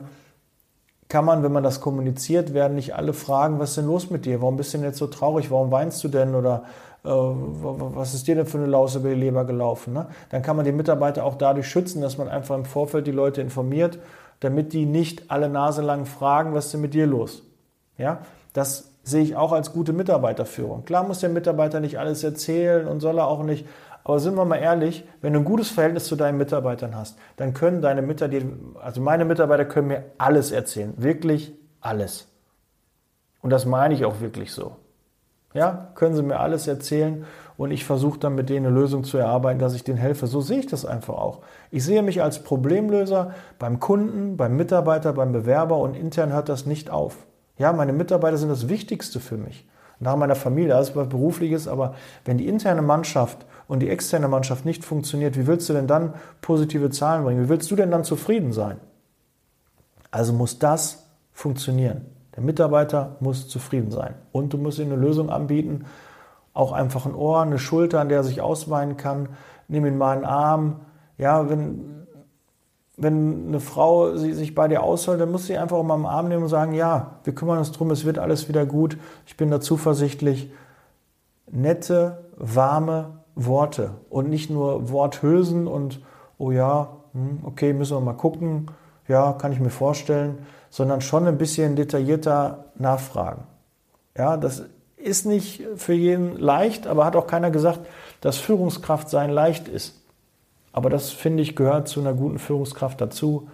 kann 1.11 1.25
man, 1.25 1.43
wenn 1.43 1.51
man 1.51 1.61
das 1.61 1.81
kommuniziert, 1.81 2.53
werden 2.53 2.75
nicht 2.75 2.95
alle 2.95 3.11
fragen, 3.11 3.59
was 3.59 3.71
ist 3.71 3.79
denn 3.79 3.87
los 3.87 4.09
mit 4.09 4.25
dir? 4.25 4.39
Warum 4.39 4.55
bist 4.55 4.73
du 4.73 4.77
denn 4.77 4.87
jetzt 4.87 4.97
so 4.97 5.07
traurig? 5.07 5.51
Warum 5.51 5.69
weinst 5.69 6.01
du 6.05 6.07
denn? 6.07 6.35
Oder 6.35 6.63
äh, 7.03 7.09
was 7.09 8.13
ist 8.13 8.29
dir 8.29 8.35
denn 8.35 8.45
für 8.45 8.59
eine 8.59 8.67
Laus 8.67 8.95
über 8.95 9.09
die 9.09 9.15
Leber 9.15 9.43
gelaufen? 9.43 9.91
Ne? 9.91 10.07
Dann 10.29 10.41
kann 10.41 10.55
man 10.55 10.63
die 10.63 10.71
Mitarbeiter 10.71 11.25
auch 11.25 11.35
dadurch 11.35 11.67
schützen, 11.67 12.01
dass 12.01 12.17
man 12.17 12.29
einfach 12.29 12.55
im 12.55 12.63
Vorfeld 12.63 13.07
die 13.07 13.11
Leute 13.11 13.41
informiert, 13.41 13.99
damit 14.39 14.71
die 14.71 14.85
nicht 14.85 15.29
alle 15.29 15.49
Nase 15.49 15.81
lang 15.81 16.05
fragen, 16.05 16.53
was 16.53 16.67
ist 16.67 16.75
denn 16.75 16.81
mit 16.81 16.93
dir 16.93 17.07
los? 17.07 17.43
Ja, 17.97 18.19
das 18.53 18.91
sehe 19.03 19.21
ich 19.21 19.35
auch 19.35 19.51
als 19.51 19.73
gute 19.73 19.91
Mitarbeiterführung. 19.91 20.85
Klar 20.85 21.05
muss 21.05 21.19
der 21.19 21.29
Mitarbeiter 21.29 21.81
nicht 21.81 21.99
alles 21.99 22.23
erzählen 22.23 22.87
und 22.87 23.01
soll 23.01 23.17
er 23.17 23.27
auch 23.27 23.43
nicht, 23.43 23.65
aber 24.03 24.19
sind 24.19 24.35
wir 24.35 24.45
mal 24.45 24.57
ehrlich, 24.57 25.07
wenn 25.21 25.33
du 25.33 25.39
ein 25.39 25.45
gutes 25.45 25.69
Verhältnis 25.69 26.05
zu 26.05 26.15
deinen 26.15 26.37
Mitarbeitern 26.37 26.95
hast, 26.95 27.17
dann 27.37 27.53
können 27.53 27.81
deine 27.81 28.01
Mitarbeiter, 28.01 28.45
also 28.81 29.01
meine 29.01 29.25
Mitarbeiter 29.25 29.65
können 29.65 29.87
mir 29.87 30.05
alles 30.17 30.51
erzählen, 30.51 30.93
wirklich 30.97 31.53
alles. 31.79 32.27
Und 33.41 33.49
das 33.49 33.65
meine 33.65 33.93
ich 33.93 34.05
auch 34.05 34.21
wirklich 34.21 34.51
so. 34.51 34.77
Ja, 35.53 35.89
können 35.95 36.15
sie 36.15 36.23
mir 36.23 36.39
alles 36.39 36.67
erzählen 36.67 37.25
und 37.57 37.71
ich 37.71 37.83
versuche 37.83 38.17
dann 38.17 38.35
mit 38.35 38.49
denen 38.49 38.67
eine 38.67 38.75
Lösung 38.75 39.03
zu 39.03 39.17
erarbeiten, 39.17 39.59
dass 39.59 39.75
ich 39.75 39.83
denen 39.83 39.97
helfe. 39.97 40.25
So 40.25 40.39
sehe 40.39 40.59
ich 40.59 40.67
das 40.67 40.85
einfach 40.85 41.15
auch. 41.15 41.41
Ich 41.71 41.83
sehe 41.83 42.01
mich 42.03 42.21
als 42.21 42.41
Problemlöser 42.43 43.33
beim 43.59 43.79
Kunden, 43.81 44.37
beim 44.37 44.55
Mitarbeiter, 44.55 45.11
beim 45.11 45.33
Bewerber 45.33 45.77
und 45.77 45.95
intern 45.95 46.31
hört 46.31 46.47
das 46.47 46.65
nicht 46.65 46.89
auf. 46.89 47.17
Ja, 47.57 47.73
meine 47.73 47.91
Mitarbeiter 47.91 48.37
sind 48.37 48.49
das 48.49 48.69
Wichtigste 48.69 49.19
für 49.19 49.37
mich. 49.37 49.67
Nach 50.01 50.15
meiner 50.15 50.35
Familie, 50.35 50.75
alles 50.75 50.95
was 50.95 51.07
berufliches, 51.07 51.67
aber 51.67 51.93
wenn 52.25 52.37
die 52.37 52.47
interne 52.47 52.81
Mannschaft 52.81 53.45
und 53.67 53.79
die 53.79 53.89
externe 53.89 54.27
Mannschaft 54.27 54.65
nicht 54.65 54.83
funktioniert, 54.83 55.37
wie 55.37 55.45
willst 55.45 55.69
du 55.69 55.73
denn 55.73 55.87
dann 55.87 56.15
positive 56.41 56.89
Zahlen 56.89 57.23
bringen? 57.23 57.43
Wie 57.43 57.49
willst 57.49 57.69
du 57.69 57.75
denn 57.75 57.91
dann 57.91 58.03
zufrieden 58.03 58.51
sein? 58.51 58.77
Also 60.09 60.33
muss 60.33 60.57
das 60.57 61.07
funktionieren. 61.31 62.05
Der 62.35 62.43
Mitarbeiter 62.43 63.15
muss 63.19 63.47
zufrieden 63.47 63.91
sein. 63.91 64.15
Und 64.31 64.53
du 64.53 64.57
musst 64.57 64.79
ihm 64.79 64.91
eine 64.91 64.95
Lösung 64.95 65.29
anbieten, 65.29 65.85
auch 66.53 66.71
einfach 66.71 67.05
ein 67.05 67.15
Ohr, 67.15 67.41
eine 67.41 67.59
Schulter, 67.59 67.99
an 67.99 68.09
der 68.09 68.19
er 68.19 68.23
sich 68.23 68.41
ausweinen 68.41 68.97
kann. 68.97 69.29
Nimm 69.67 69.85
ihn 69.85 69.97
mal 69.97 70.15
einen 70.15 70.25
Arm. 70.25 70.81
Ja, 71.17 71.49
wenn, 71.49 72.07
wenn 73.01 73.47
eine 73.47 73.59
Frau 73.59 74.15
sich 74.15 74.53
bei 74.53 74.67
dir 74.67 74.83
ausholt, 74.83 75.19
dann 75.19 75.31
muss 75.31 75.47
sie 75.47 75.57
einfach 75.57 75.81
mal 75.81 75.95
am 75.95 76.05
Arm 76.05 76.27
nehmen 76.27 76.43
und 76.43 76.49
sagen, 76.49 76.73
ja, 76.73 77.19
wir 77.23 77.33
kümmern 77.33 77.57
uns 77.57 77.71
drum, 77.71 77.89
es 77.89 78.05
wird 78.05 78.19
alles 78.19 78.47
wieder 78.47 78.65
gut, 78.65 78.97
ich 79.25 79.37
bin 79.37 79.49
da 79.49 79.59
zuversichtlich. 79.59 80.51
Nette, 81.49 82.25
warme 82.37 83.21
Worte 83.35 83.91
und 84.09 84.29
nicht 84.29 84.49
nur 84.49 84.89
Worthülsen 84.89 85.67
und, 85.67 86.01
oh 86.37 86.51
ja, 86.51 86.97
hm, 87.13 87.39
okay, 87.43 87.73
müssen 87.73 87.97
wir 87.97 88.01
mal 88.01 88.13
gucken, 88.13 88.67
ja, 89.07 89.33
kann 89.33 89.51
ich 89.51 89.59
mir 89.59 89.71
vorstellen, 89.71 90.45
sondern 90.69 91.01
schon 91.01 91.27
ein 91.27 91.37
bisschen 91.37 91.75
detaillierter 91.75 92.65
nachfragen. 92.77 93.43
Ja, 94.15 94.37
das 94.37 94.63
ist 94.95 95.25
nicht 95.25 95.63
für 95.75 95.93
jeden 95.93 96.37
leicht, 96.37 96.85
aber 96.85 97.05
hat 97.05 97.15
auch 97.15 97.27
keiner 97.27 97.51
gesagt, 97.51 97.81
dass 98.21 98.37
Führungskraft 98.37 99.09
sein 99.09 99.31
leicht 99.31 99.67
ist. 99.67 100.00
Aber 100.73 100.89
das, 100.89 101.11
finde 101.11 101.43
ich, 101.43 101.55
gehört 101.55 101.87
zu 101.87 101.99
einer 101.99 102.13
guten 102.13 102.39
Führungskraft 102.39 103.01
dazu, 103.01 103.49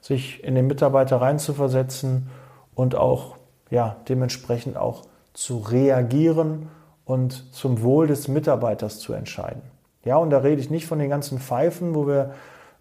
sich 0.00 0.44
in 0.44 0.54
den 0.54 0.66
Mitarbeiter 0.66 1.20
reinzuversetzen 1.20 2.28
und 2.74 2.94
auch 2.94 3.36
ja, 3.70 3.96
dementsprechend 4.08 4.76
auch 4.76 5.02
zu 5.32 5.58
reagieren 5.58 6.68
und 7.04 7.54
zum 7.54 7.82
Wohl 7.82 8.06
des 8.06 8.28
Mitarbeiters 8.28 8.98
zu 9.00 9.12
entscheiden. 9.12 9.62
Ja, 10.04 10.16
und 10.16 10.30
da 10.30 10.38
rede 10.38 10.60
ich 10.60 10.70
nicht 10.70 10.86
von 10.86 10.98
den 10.98 11.10
ganzen 11.10 11.38
Pfeifen, 11.38 11.94
wo 11.94 12.06
wir 12.06 12.34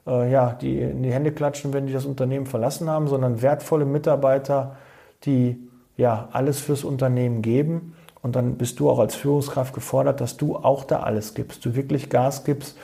äh, 0.06 0.32
ja, 0.32 0.52
die 0.54 0.80
in 0.80 1.04
die 1.04 1.12
Hände 1.12 1.32
klatschen, 1.32 1.74
wenn 1.74 1.88
die 1.88 1.94
das 1.94 2.06
Unternehmen 2.06 2.46
verlassen 2.46 2.90
haben, 2.90 3.08
sondern 3.08 3.42
wertvolle 3.42 3.86
Mitarbeiter, 3.86 4.76
die 5.24 5.58
ja 5.98 6.30
alles 6.32 6.60
fürs 6.60 6.84
Unternehmen 6.84 7.42
geben. 7.42 7.96
Und 8.22 8.36
dann 8.36 8.58
bist 8.58 8.80
du 8.80 8.90
auch 8.90 9.00
als 9.00 9.16
Führungskraft 9.16 9.74
gefordert, 9.74 10.22
dass 10.22 10.38
du 10.38 10.56
auch 10.56 10.84
da 10.84 11.02
alles 11.02 11.34
gibst, 11.34 11.66
du 11.66 11.76
wirklich 11.76 12.10
Gas 12.10 12.44
gibst 12.44 12.78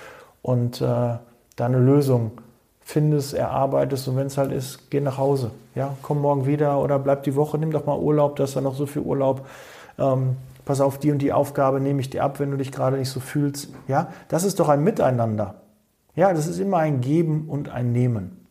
und 0.44 0.80
äh, 0.82 0.86
da 0.86 1.20
eine 1.58 1.80
Lösung 1.80 2.32
findest, 2.82 3.34
erarbeitest 3.34 4.08
und 4.08 4.18
wenn 4.18 4.28
es 4.28 4.38
halt 4.38 4.52
ist, 4.52 4.92
geh 4.92 5.00
nach 5.00 5.18
Hause. 5.18 5.50
Ja, 5.74 5.96
komm 6.04 6.22
morgen 6.22 6.46
wieder 6.46 6.80
oder 6.80 7.00
bleib 7.00 7.24
die 7.24 7.36
Woche, 7.36 7.58
nimm 7.58 7.72
doch 7.72 7.88
mal 7.88 7.98
Urlaub, 7.98 8.36
da 8.36 8.44
ist 8.44 8.54
ja 8.54 8.62
noch 8.62 8.76
so 8.76 8.86
viel 8.86 9.02
Urlaub. 9.02 9.48
Ähm, 9.98 10.36
pass 10.66 10.82
auf, 10.82 11.00
die 11.00 11.12
und 11.12 11.20
die 11.20 11.34
Aufgabe 11.34 11.80
nehme 11.80 12.02
ich 12.02 12.10
dir 12.10 12.24
ab, 12.24 12.40
wenn 12.40 12.52
du 12.52 12.58
dich 12.58 12.72
gerade 12.72 12.98
nicht 12.98 13.10
so 13.10 13.20
fühlst. 13.20 13.70
Ja, 13.88 14.10
das 14.28 14.44
ist 14.44 14.60
doch 14.60 14.70
ein 14.70 14.84
Miteinander. 14.84 15.56
Ja, 16.16 16.32
das 16.34 16.48
ist 16.48 16.60
immer 16.60 16.78
ein 16.78 17.02
Geben 17.02 17.46
und 17.48 17.70
ein 17.70 17.92
Nehmen. 17.92 18.46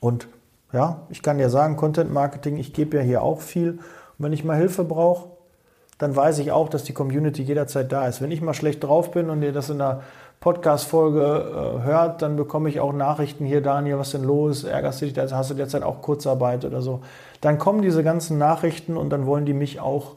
Und 0.00 0.28
ja, 0.72 1.02
ich 1.10 1.22
kann 1.22 1.38
dir 1.38 1.50
sagen, 1.50 1.76
Content 1.76 2.12
Marketing, 2.12 2.56
ich 2.56 2.72
gebe 2.72 2.96
ja 2.96 3.02
hier 3.02 3.22
auch 3.22 3.40
viel. 3.40 3.72
Und 3.72 3.80
wenn 4.18 4.32
ich 4.32 4.44
mal 4.44 4.56
Hilfe 4.56 4.84
brauche, 4.84 5.30
dann 5.98 6.14
weiß 6.14 6.38
ich 6.38 6.52
auch, 6.52 6.68
dass 6.68 6.84
die 6.84 6.92
Community 6.92 7.42
jederzeit 7.42 7.90
da 7.90 8.06
ist. 8.06 8.20
Wenn 8.20 8.30
ich 8.30 8.42
mal 8.42 8.54
schlecht 8.54 8.84
drauf 8.84 9.10
bin 9.10 9.30
und 9.30 9.42
ihr 9.42 9.52
das 9.52 9.70
in 9.70 9.80
einer 9.80 10.02
Podcast-Folge 10.40 11.20
äh, 11.20 11.84
hört, 11.84 12.22
dann 12.22 12.36
bekomme 12.36 12.68
ich 12.68 12.80
auch 12.80 12.92
Nachrichten 12.92 13.44
hier, 13.44 13.62
Daniel, 13.62 13.98
was 13.98 14.10
denn 14.10 14.24
los? 14.24 14.64
Ärgerst 14.64 15.02
du 15.02 15.06
dich, 15.06 15.32
hast 15.32 15.50
du 15.50 15.54
derzeit 15.54 15.82
auch 15.82 16.02
Kurzarbeit 16.02 16.64
oder 16.64 16.82
so? 16.82 17.00
Dann 17.40 17.58
kommen 17.58 17.82
diese 17.82 18.04
ganzen 18.04 18.38
Nachrichten 18.38 18.96
und 18.96 19.10
dann 19.10 19.26
wollen 19.26 19.46
die 19.46 19.54
mich 19.54 19.80
auch 19.80 20.12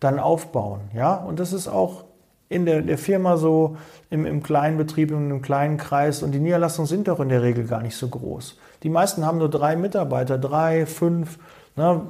dann 0.00 0.18
aufbauen. 0.18 0.80
Ja, 0.94 1.14
und 1.14 1.40
das 1.40 1.52
ist 1.52 1.68
auch 1.68 2.04
in 2.48 2.66
der, 2.66 2.82
der 2.82 2.98
Firma 2.98 3.36
so, 3.36 3.76
im, 4.10 4.26
im 4.26 4.42
kleinen 4.42 4.76
Betrieb, 4.76 5.10
in 5.10 5.16
einem 5.16 5.42
kleinen 5.42 5.76
Kreis. 5.76 6.22
Und 6.22 6.32
die 6.32 6.40
Niederlassungen 6.40 6.86
sind 6.86 7.08
doch 7.08 7.20
in 7.20 7.28
der 7.28 7.42
Regel 7.42 7.66
gar 7.66 7.82
nicht 7.82 7.96
so 7.96 8.08
groß. 8.08 8.56
Die 8.82 8.90
meisten 8.90 9.26
haben 9.26 9.38
nur 9.38 9.50
drei 9.50 9.76
Mitarbeiter, 9.76 10.38
drei, 10.38 10.86
fünf. 10.86 11.38
Ne? 11.76 12.02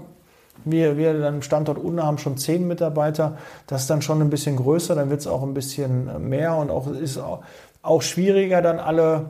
Wir, 0.65 0.97
wir 0.97 1.19
dann 1.19 1.37
im 1.37 1.43
Standort 1.43 1.79
Unna 1.79 2.05
haben 2.05 2.19
schon 2.19 2.37
zehn 2.37 2.67
Mitarbeiter. 2.67 3.37
Das 3.67 3.83
ist 3.83 3.91
dann 3.91 4.03
schon 4.03 4.21
ein 4.21 4.31
bisschen 4.31 4.57
größer, 4.57 4.95
dann 4.95 5.11
wird 5.11 5.21
es 5.21 5.27
auch 5.27 5.43
ein 5.43 5.55
bisschen 5.55 6.29
mehr 6.29 6.57
und 6.57 6.71
auch 6.71 6.91
ist 6.91 7.19
auch, 7.19 8.03
schwieriger, 8.03 8.63
dann 8.63 8.79
alle 8.79 9.27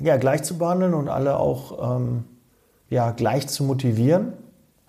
ja, 0.00 0.16
gleich 0.16 0.42
zu 0.42 0.56
behandeln 0.56 0.94
und 0.94 1.08
alle 1.08 1.38
auch 1.38 1.96
ähm, 1.96 2.24
ja, 2.88 3.10
gleich 3.10 3.46
zu 3.48 3.64
motivieren, 3.64 4.32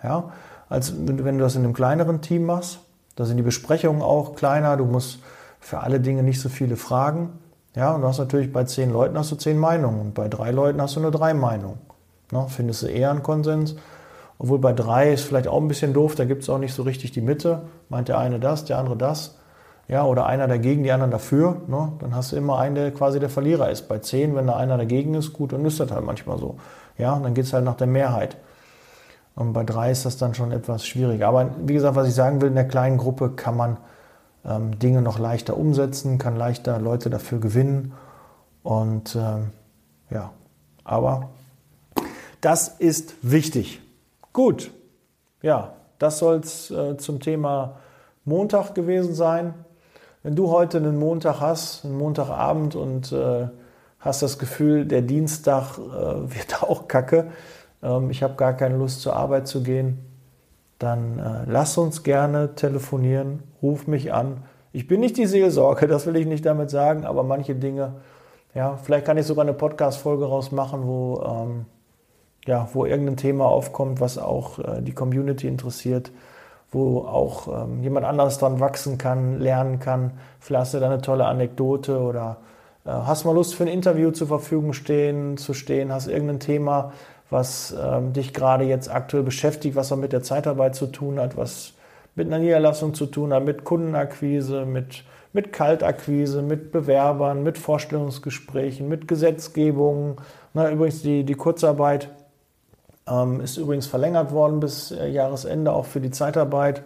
ja, 0.04 0.32
als 0.70 0.94
wenn 0.98 1.18
du 1.18 1.38
das 1.44 1.56
in 1.56 1.64
einem 1.64 1.74
kleineren 1.74 2.22
Team 2.22 2.46
machst. 2.46 2.80
Da 3.16 3.26
sind 3.26 3.38
die 3.38 3.44
Besprechungen 3.44 4.02
auch 4.02 4.36
kleiner, 4.36 4.78
du 4.78 4.86
musst 4.86 5.20
für 5.60 5.80
alle 5.80 6.00
Dinge 6.00 6.24
nicht 6.24 6.40
so 6.40 6.50
viele 6.50 6.76
fragen. 6.76 7.40
Ja, 7.76 7.94
und 7.94 8.02
du 8.02 8.08
hast 8.08 8.20
natürlich 8.20 8.54
bei 8.54 8.64
zehn 8.64 8.92
Leuten 8.92 9.18
hast 9.18 9.32
du 9.32 9.36
zehn 9.36 9.58
Meinungen 9.58 10.00
und 10.00 10.14
bei 10.14 10.30
drei 10.30 10.52
Leuten 10.52 10.82
hast 10.82 10.96
du 10.96 11.02
nur 11.02 11.12
drei 11.12 11.34
Meinungen. 11.34 11.80
Ne, 12.32 12.46
findest 12.50 12.84
du 12.84 12.88
eher 12.88 13.12
einen 13.12 13.24
Konsens. 13.24 13.76
Obwohl 14.38 14.60
bei 14.60 14.74
drei 14.74 15.14
ist 15.14 15.24
vielleicht 15.24 15.48
auch 15.48 15.62
ein 15.62 15.68
bisschen 15.68 15.94
doof, 15.94 16.16
da 16.16 16.26
gibt 16.26 16.44
es 16.44 16.50
auch 16.50 16.58
nicht 16.58 16.74
so 16.74 16.84
richtig 16.84 17.12
die 17.12 17.22
Mitte. 17.22 17.64
Meint 17.90 18.10
der 18.10 18.18
eine 18.18 18.40
das, 18.40 18.66
der 18.66 18.78
andere 18.78 18.98
das. 18.98 19.38
Ja, 19.88 20.04
oder 20.04 20.26
einer 20.26 20.48
dagegen, 20.48 20.84
die 20.84 20.92
anderen 20.92 21.12
dafür. 21.12 21.62
Ne? 21.68 21.94
Dann 22.00 22.16
hast 22.16 22.32
du 22.32 22.36
immer 22.36 22.58
einen, 22.58 22.76
der 22.76 22.92
quasi 22.92 23.20
der 23.20 23.30
Verlierer 23.30 23.70
ist. 23.70 23.88
Bei 23.88 24.00
zehn, 24.00 24.36
wenn 24.36 24.48
da 24.48 24.56
einer 24.56 24.78
dagegen 24.78 25.14
ist, 25.14 25.32
gut, 25.32 25.54
dann 25.54 25.64
ist 25.64 25.80
das 25.80 25.92
halt 25.92 26.04
manchmal 26.04 26.40
so. 26.40 26.58
Ja, 26.98 27.14
und 27.14 27.24
dann 27.24 27.34
geht 27.34 27.46
es 27.46 27.54
halt 27.54 27.66
nach 27.66 27.76
der 27.76 27.88
Mehrheit. 27.88 28.38
Und 29.36 29.54
bei 29.54 29.64
drei 29.64 29.92
ist 29.92 30.06
das 30.06 30.18
dann 30.18 30.34
schon 30.34 30.52
etwas 30.52 30.86
schwieriger. 30.86 31.28
Aber 31.28 31.52
wie 31.64 31.74
gesagt, 31.74 31.96
was 31.96 32.08
ich 32.08 32.16
sagen 32.16 32.42
will, 32.42 32.50
in 32.50 32.56
der 32.56 32.68
kleinen 32.68 32.98
Gruppe 32.98 33.32
kann 33.32 33.56
man 33.56 33.78
ähm, 34.46 34.80
Dinge 34.80 35.02
noch 35.02 35.20
leichter 35.20 35.58
umsetzen, 35.58 36.18
kann 36.18 36.36
leichter 36.36 36.80
Leute 36.80 37.10
dafür 37.10 37.40
gewinnen. 37.40 37.94
Und 38.64 39.16
ähm, 39.16 39.52
ja, 40.10 40.32
aber 40.84 41.30
das 42.42 42.70
ist 42.70 43.16
wichtig. 43.22 43.82
Gut, 44.36 44.70
ja, 45.42 45.76
das 45.98 46.20
soll 46.20 46.42
es 46.42 46.70
äh, 46.70 46.98
zum 46.98 47.22
Thema 47.22 47.78
Montag 48.26 48.76
gewesen 48.76 49.14
sein. 49.14 49.54
Wenn 50.24 50.36
du 50.36 50.52
heute 50.52 50.76
einen 50.80 51.00
Montag 51.00 51.40
hast, 51.40 51.86
einen 51.86 51.98
Montagabend 51.98 52.76
und 52.76 53.14
äh, 53.14 53.48
hast 53.98 54.24
das 54.24 54.38
Gefühl, 54.38 54.88
der 54.88 55.04
Dienstag 55.04 55.78
äh, 55.78 55.80
wird 56.36 56.62
auch 56.62 56.90
kacke, 56.90 57.28
ähm, 57.82 58.10
ich 58.10 58.24
habe 58.24 58.34
gar 58.36 58.52
keine 58.52 58.76
Lust 58.76 59.00
zur 59.00 59.16
Arbeit 59.16 59.48
zu 59.48 59.64
gehen, 59.64 60.00
dann 60.80 61.18
äh, 61.18 61.50
lass 61.50 61.78
uns 61.78 62.04
gerne 62.04 62.56
telefonieren, 62.56 63.42
ruf 63.62 63.88
mich 63.88 64.12
an. 64.12 64.44
Ich 64.74 64.86
bin 64.86 65.00
nicht 65.00 65.16
die 65.16 65.28
Seelsorge, 65.28 65.88
das 65.88 66.08
will 66.08 66.18
ich 66.18 66.26
nicht 66.26 66.46
damit 66.46 66.70
sagen, 66.70 67.06
aber 67.06 67.24
manche 67.24 67.56
Dinge, 67.56 67.94
ja, 68.54 68.76
vielleicht 68.76 69.06
kann 69.06 69.18
ich 69.18 69.26
sogar 69.26 69.46
eine 69.46 69.54
Podcast-Folge 69.54 70.26
rausmachen, 70.26 70.86
wo, 70.86 71.24
ähm, 71.26 71.66
ja, 72.46 72.70
wo 72.74 72.86
irgendein 72.86 73.18
Thema 73.18 73.46
aufkommt, 73.46 74.00
was 74.00 74.18
auch 74.18 74.60
äh, 74.60 74.82
die 74.82 74.94
Community 74.94 75.48
interessiert 75.48 76.12
wo 76.76 77.00
auch 77.00 77.48
ähm, 77.48 77.82
jemand 77.82 78.06
anderes 78.06 78.38
dran 78.38 78.60
wachsen 78.60 78.98
kann, 78.98 79.40
lernen 79.40 79.80
kann. 79.80 80.12
Vielleicht 80.40 80.62
hast 80.62 80.74
du 80.74 80.80
da 80.80 80.88
eine 80.88 81.02
tolle 81.02 81.26
Anekdote 81.26 82.00
oder 82.00 82.38
äh, 82.86 82.90
hast 82.90 83.24
mal 83.26 83.34
Lust 83.34 83.56
für 83.56 83.64
ein 83.64 83.70
Interview 83.70 84.12
zur 84.12 84.28
Verfügung 84.28 84.74
stehen, 84.74 85.38
zu 85.38 85.54
stehen, 85.54 85.92
hast 85.92 86.08
irgendein 86.08 86.42
Thema, 86.42 86.92
was 87.30 87.76
ähm, 87.82 88.14
dich 88.14 88.34
gerade 88.34 88.66
jetzt 88.66 88.94
aktuell 88.94 89.24
beschäftigt, 89.24 89.76
was 89.76 89.92
auch 89.92 89.98
mit 89.98 90.12
der 90.12 90.22
Zeitarbeit 90.22 90.76
zu 90.76 90.88
tun 90.88 91.20
hat, 91.20 91.38
was 91.38 91.74
mit 92.14 92.28
einer 92.28 92.40
Niederlassung 92.40 92.94
zu 92.94 93.06
tun 93.06 93.34
hat, 93.34 93.44
mit 93.46 93.64
Kundenakquise, 93.64 94.66
mit, 94.66 95.04
mit 95.32 95.54
Kaltakquise, 95.54 96.42
mit 96.42 96.72
Bewerbern, 96.74 97.42
mit 97.42 97.58
Vorstellungsgesprächen, 97.58 98.88
mit 98.88 99.08
Gesetzgebung. 99.08 100.22
Na, 100.54 100.70
übrigens 100.70 101.02
die, 101.02 101.24
die 101.24 101.34
Kurzarbeit 101.36 102.10
ähm, 103.08 103.42
ist 103.42 103.58
übrigens 103.58 103.88
verlängert 103.88 104.32
worden 104.32 104.60
bis 104.60 104.92
äh, 104.92 105.08
Jahresende, 105.08 105.72
auch 105.72 105.86
für 105.86 106.02
die 106.02 106.12
Zeitarbeit. 106.12 106.84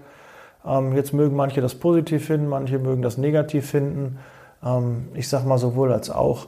Ähm, 0.66 0.94
jetzt 0.96 1.14
mögen 1.14 1.36
manche 1.36 1.62
das 1.62 1.76
positiv 1.76 2.26
finden, 2.26 2.48
manche 2.48 2.80
mögen 2.80 3.02
das 3.02 3.18
negativ 3.18 3.70
finden. 3.70 4.20
Ähm, 4.64 5.10
ich 5.14 5.30
sage 5.30 5.48
mal 5.48 5.58
sowohl 5.58 5.94
als 5.94 6.10
auch 6.10 6.48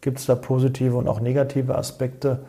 gibt 0.00 0.18
es 0.18 0.26
da 0.26 0.34
positive 0.34 0.96
und 0.96 1.08
auch 1.08 1.20
negative 1.20 1.76
Aspekte. 1.76 2.40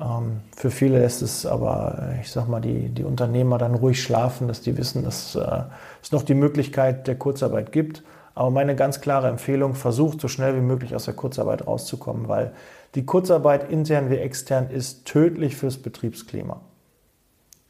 Ähm, 0.00 0.40
für 0.56 0.70
viele 0.70 0.98
lässt 0.98 1.22
es 1.22 1.46
aber, 1.46 2.14
äh, 2.14 2.20
ich 2.20 2.30
sage 2.30 2.50
mal, 2.50 2.60
die, 2.60 2.88
die 2.88 3.04
Unternehmer 3.04 3.58
dann 3.58 3.74
ruhig 3.74 4.02
schlafen, 4.02 4.48
dass 4.48 4.60
die 4.60 4.76
wissen, 4.76 5.04
dass 5.04 5.34
äh, 5.36 5.62
es 6.02 6.12
noch 6.12 6.22
die 6.22 6.34
Möglichkeit 6.34 7.06
der 7.06 7.16
Kurzarbeit 7.16 7.72
gibt. 7.72 8.02
Aber 8.34 8.50
meine 8.50 8.74
ganz 8.74 9.00
klare 9.00 9.28
Empfehlung, 9.28 9.74
versucht 9.74 10.20
so 10.20 10.28
schnell 10.28 10.56
wie 10.56 10.60
möglich 10.60 10.94
aus 10.94 11.04
der 11.04 11.14
Kurzarbeit 11.14 11.66
rauszukommen, 11.66 12.28
weil 12.28 12.52
die 12.94 13.06
Kurzarbeit 13.06 13.70
intern 13.70 14.10
wie 14.10 14.16
extern 14.16 14.70
ist 14.70 15.04
tödlich 15.04 15.56
fürs 15.56 15.78
Betriebsklima. 15.78 16.60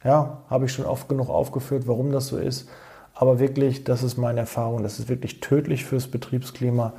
Ja, 0.03 0.41
habe 0.49 0.65
ich 0.65 0.73
schon 0.73 0.85
oft 0.85 1.07
genug 1.09 1.29
aufgeführt, 1.29 1.83
warum 1.87 2.11
das 2.11 2.27
so 2.27 2.37
ist. 2.37 2.67
Aber 3.13 3.39
wirklich, 3.39 3.83
das 3.83 4.01
ist 4.01 4.17
meine 4.17 4.39
Erfahrung, 4.39 4.81
das 4.81 4.97
ist 4.97 5.09
wirklich 5.09 5.39
tödlich 5.41 5.85
fürs 5.85 6.07
Betriebsklima. 6.07 6.93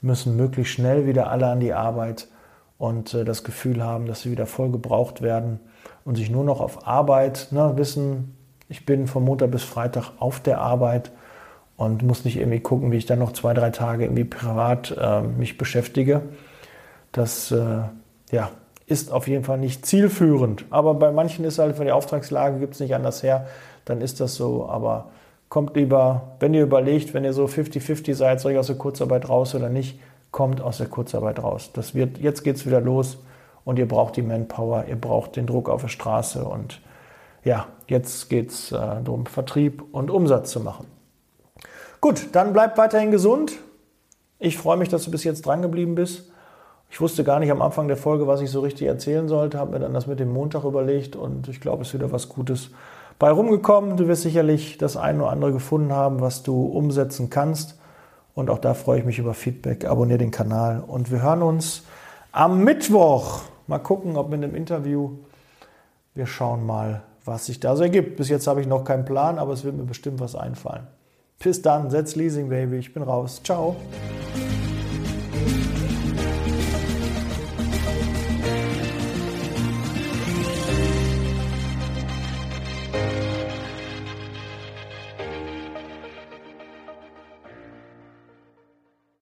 Müssen 0.00 0.36
möglichst 0.36 0.72
schnell 0.72 1.06
wieder 1.06 1.30
alle 1.30 1.48
an 1.48 1.60
die 1.60 1.74
Arbeit 1.74 2.28
und 2.78 3.12
äh, 3.12 3.24
das 3.24 3.44
Gefühl 3.44 3.84
haben, 3.84 4.06
dass 4.06 4.22
sie 4.22 4.30
wieder 4.30 4.46
voll 4.46 4.70
gebraucht 4.70 5.20
werden 5.20 5.60
und 6.04 6.16
sich 6.16 6.30
nur 6.30 6.44
noch 6.44 6.60
auf 6.60 6.86
Arbeit 6.86 7.48
ne, 7.50 7.74
wissen, 7.76 8.36
ich 8.68 8.86
bin 8.86 9.06
von 9.06 9.24
Montag 9.24 9.50
bis 9.50 9.62
Freitag 9.62 10.12
auf 10.18 10.40
der 10.40 10.60
Arbeit 10.60 11.12
und 11.76 12.02
muss 12.02 12.24
nicht 12.24 12.38
irgendwie 12.38 12.60
gucken, 12.60 12.90
wie 12.90 12.96
ich 12.96 13.06
dann 13.06 13.18
noch 13.18 13.32
zwei, 13.32 13.52
drei 13.52 13.70
Tage 13.70 14.04
irgendwie 14.04 14.24
privat 14.24 14.96
äh, 14.98 15.20
mich 15.20 15.58
beschäftige. 15.58 16.22
Das 17.12 17.50
äh, 17.52 17.82
ja, 18.30 18.50
ist 18.86 19.12
auf 19.12 19.28
jeden 19.28 19.44
Fall 19.44 19.58
nicht 19.58 19.86
zielführend. 19.86 20.64
Aber 20.70 20.94
bei 20.94 21.12
manchen 21.12 21.44
ist 21.44 21.58
halt, 21.58 21.78
wenn 21.78 21.86
die 21.86 21.92
Auftragslage 21.92 22.58
gibt 22.58 22.74
es 22.74 22.80
nicht 22.80 22.94
anders 22.94 23.22
her, 23.22 23.46
dann 23.84 24.00
ist 24.00 24.20
das 24.20 24.34
so. 24.34 24.68
Aber 24.68 25.10
kommt 25.48 25.76
lieber, 25.76 26.36
wenn 26.40 26.54
ihr 26.54 26.62
überlegt, 26.62 27.14
wenn 27.14 27.24
ihr 27.24 27.32
so 27.32 27.44
50-50 27.44 28.14
seid, 28.14 28.40
soll 28.40 28.52
ich 28.52 28.58
aus 28.58 28.68
der 28.68 28.76
Kurzarbeit 28.76 29.28
raus 29.28 29.54
oder 29.54 29.68
nicht, 29.68 30.00
kommt 30.30 30.60
aus 30.60 30.78
der 30.78 30.86
Kurzarbeit 30.86 31.42
raus. 31.42 31.70
Das 31.74 31.94
wird, 31.94 32.18
jetzt 32.18 32.42
geht 32.42 32.56
es 32.56 32.66
wieder 32.66 32.80
los 32.80 33.18
und 33.64 33.78
ihr 33.78 33.86
braucht 33.86 34.16
die 34.16 34.22
Manpower, 34.22 34.86
ihr 34.88 34.96
braucht 34.96 35.36
den 35.36 35.46
Druck 35.46 35.68
auf 35.68 35.82
der 35.82 35.88
Straße 35.88 36.44
und 36.44 36.80
ja, 37.44 37.66
jetzt 37.86 38.30
geht 38.30 38.50
es 38.50 38.72
äh, 38.72 38.76
darum, 38.76 39.26
Vertrieb 39.26 39.84
und 39.92 40.10
Umsatz 40.10 40.50
zu 40.50 40.60
machen. 40.60 40.86
Gut, 42.00 42.28
dann 42.32 42.52
bleibt 42.52 42.78
weiterhin 42.78 43.10
gesund. 43.10 43.52
Ich 44.38 44.56
freue 44.56 44.76
mich, 44.76 44.88
dass 44.88 45.04
du 45.04 45.10
bis 45.10 45.22
jetzt 45.24 45.44
dran 45.46 45.62
geblieben 45.62 45.94
bist. 45.94 46.32
Ich 46.92 47.00
wusste 47.00 47.24
gar 47.24 47.40
nicht 47.40 47.50
am 47.50 47.62
Anfang 47.62 47.88
der 47.88 47.96
Folge, 47.96 48.26
was 48.26 48.42
ich 48.42 48.50
so 48.50 48.60
richtig 48.60 48.86
erzählen 48.86 49.26
sollte, 49.26 49.58
habe 49.58 49.72
mir 49.72 49.78
dann 49.78 49.94
das 49.94 50.06
mit 50.06 50.20
dem 50.20 50.30
Montag 50.30 50.64
überlegt 50.64 51.16
und 51.16 51.48
ich 51.48 51.58
glaube, 51.58 51.80
es 51.80 51.88
ist 51.88 51.94
wieder 51.94 52.12
was 52.12 52.28
Gutes 52.28 52.68
bei 53.18 53.30
rumgekommen. 53.30 53.96
Du 53.96 54.08
wirst 54.08 54.20
sicherlich 54.20 54.76
das 54.76 54.98
eine 54.98 55.22
oder 55.22 55.32
andere 55.32 55.52
gefunden 55.54 55.90
haben, 55.90 56.20
was 56.20 56.42
du 56.42 56.66
umsetzen 56.66 57.30
kannst. 57.30 57.78
Und 58.34 58.50
auch 58.50 58.58
da 58.58 58.74
freue 58.74 58.98
ich 58.98 59.06
mich 59.06 59.18
über 59.18 59.32
Feedback. 59.32 59.86
Abonniere 59.86 60.18
den 60.18 60.32
Kanal 60.32 60.84
und 60.86 61.10
wir 61.10 61.22
hören 61.22 61.40
uns 61.40 61.84
am 62.30 62.62
Mittwoch. 62.62 63.40
Mal 63.68 63.78
gucken, 63.78 64.18
ob 64.18 64.28
mit 64.28 64.42
dem 64.42 64.54
Interview. 64.54 65.12
Wir 66.14 66.26
schauen 66.26 66.66
mal, 66.66 67.04
was 67.24 67.46
sich 67.46 67.58
da 67.58 67.74
so 67.74 67.84
ergibt. 67.84 68.18
Bis 68.18 68.28
jetzt 68.28 68.46
habe 68.46 68.60
ich 68.60 68.66
noch 68.66 68.84
keinen 68.84 69.06
Plan, 69.06 69.38
aber 69.38 69.54
es 69.54 69.64
wird 69.64 69.78
mir 69.78 69.84
bestimmt 69.84 70.20
was 70.20 70.36
einfallen. 70.36 70.86
Bis 71.42 71.62
dann, 71.62 71.88
setz 71.88 72.16
Leasing 72.16 72.50
Baby. 72.50 72.76
Ich 72.76 72.92
bin 72.92 73.02
raus. 73.02 73.40
Ciao. 73.42 73.76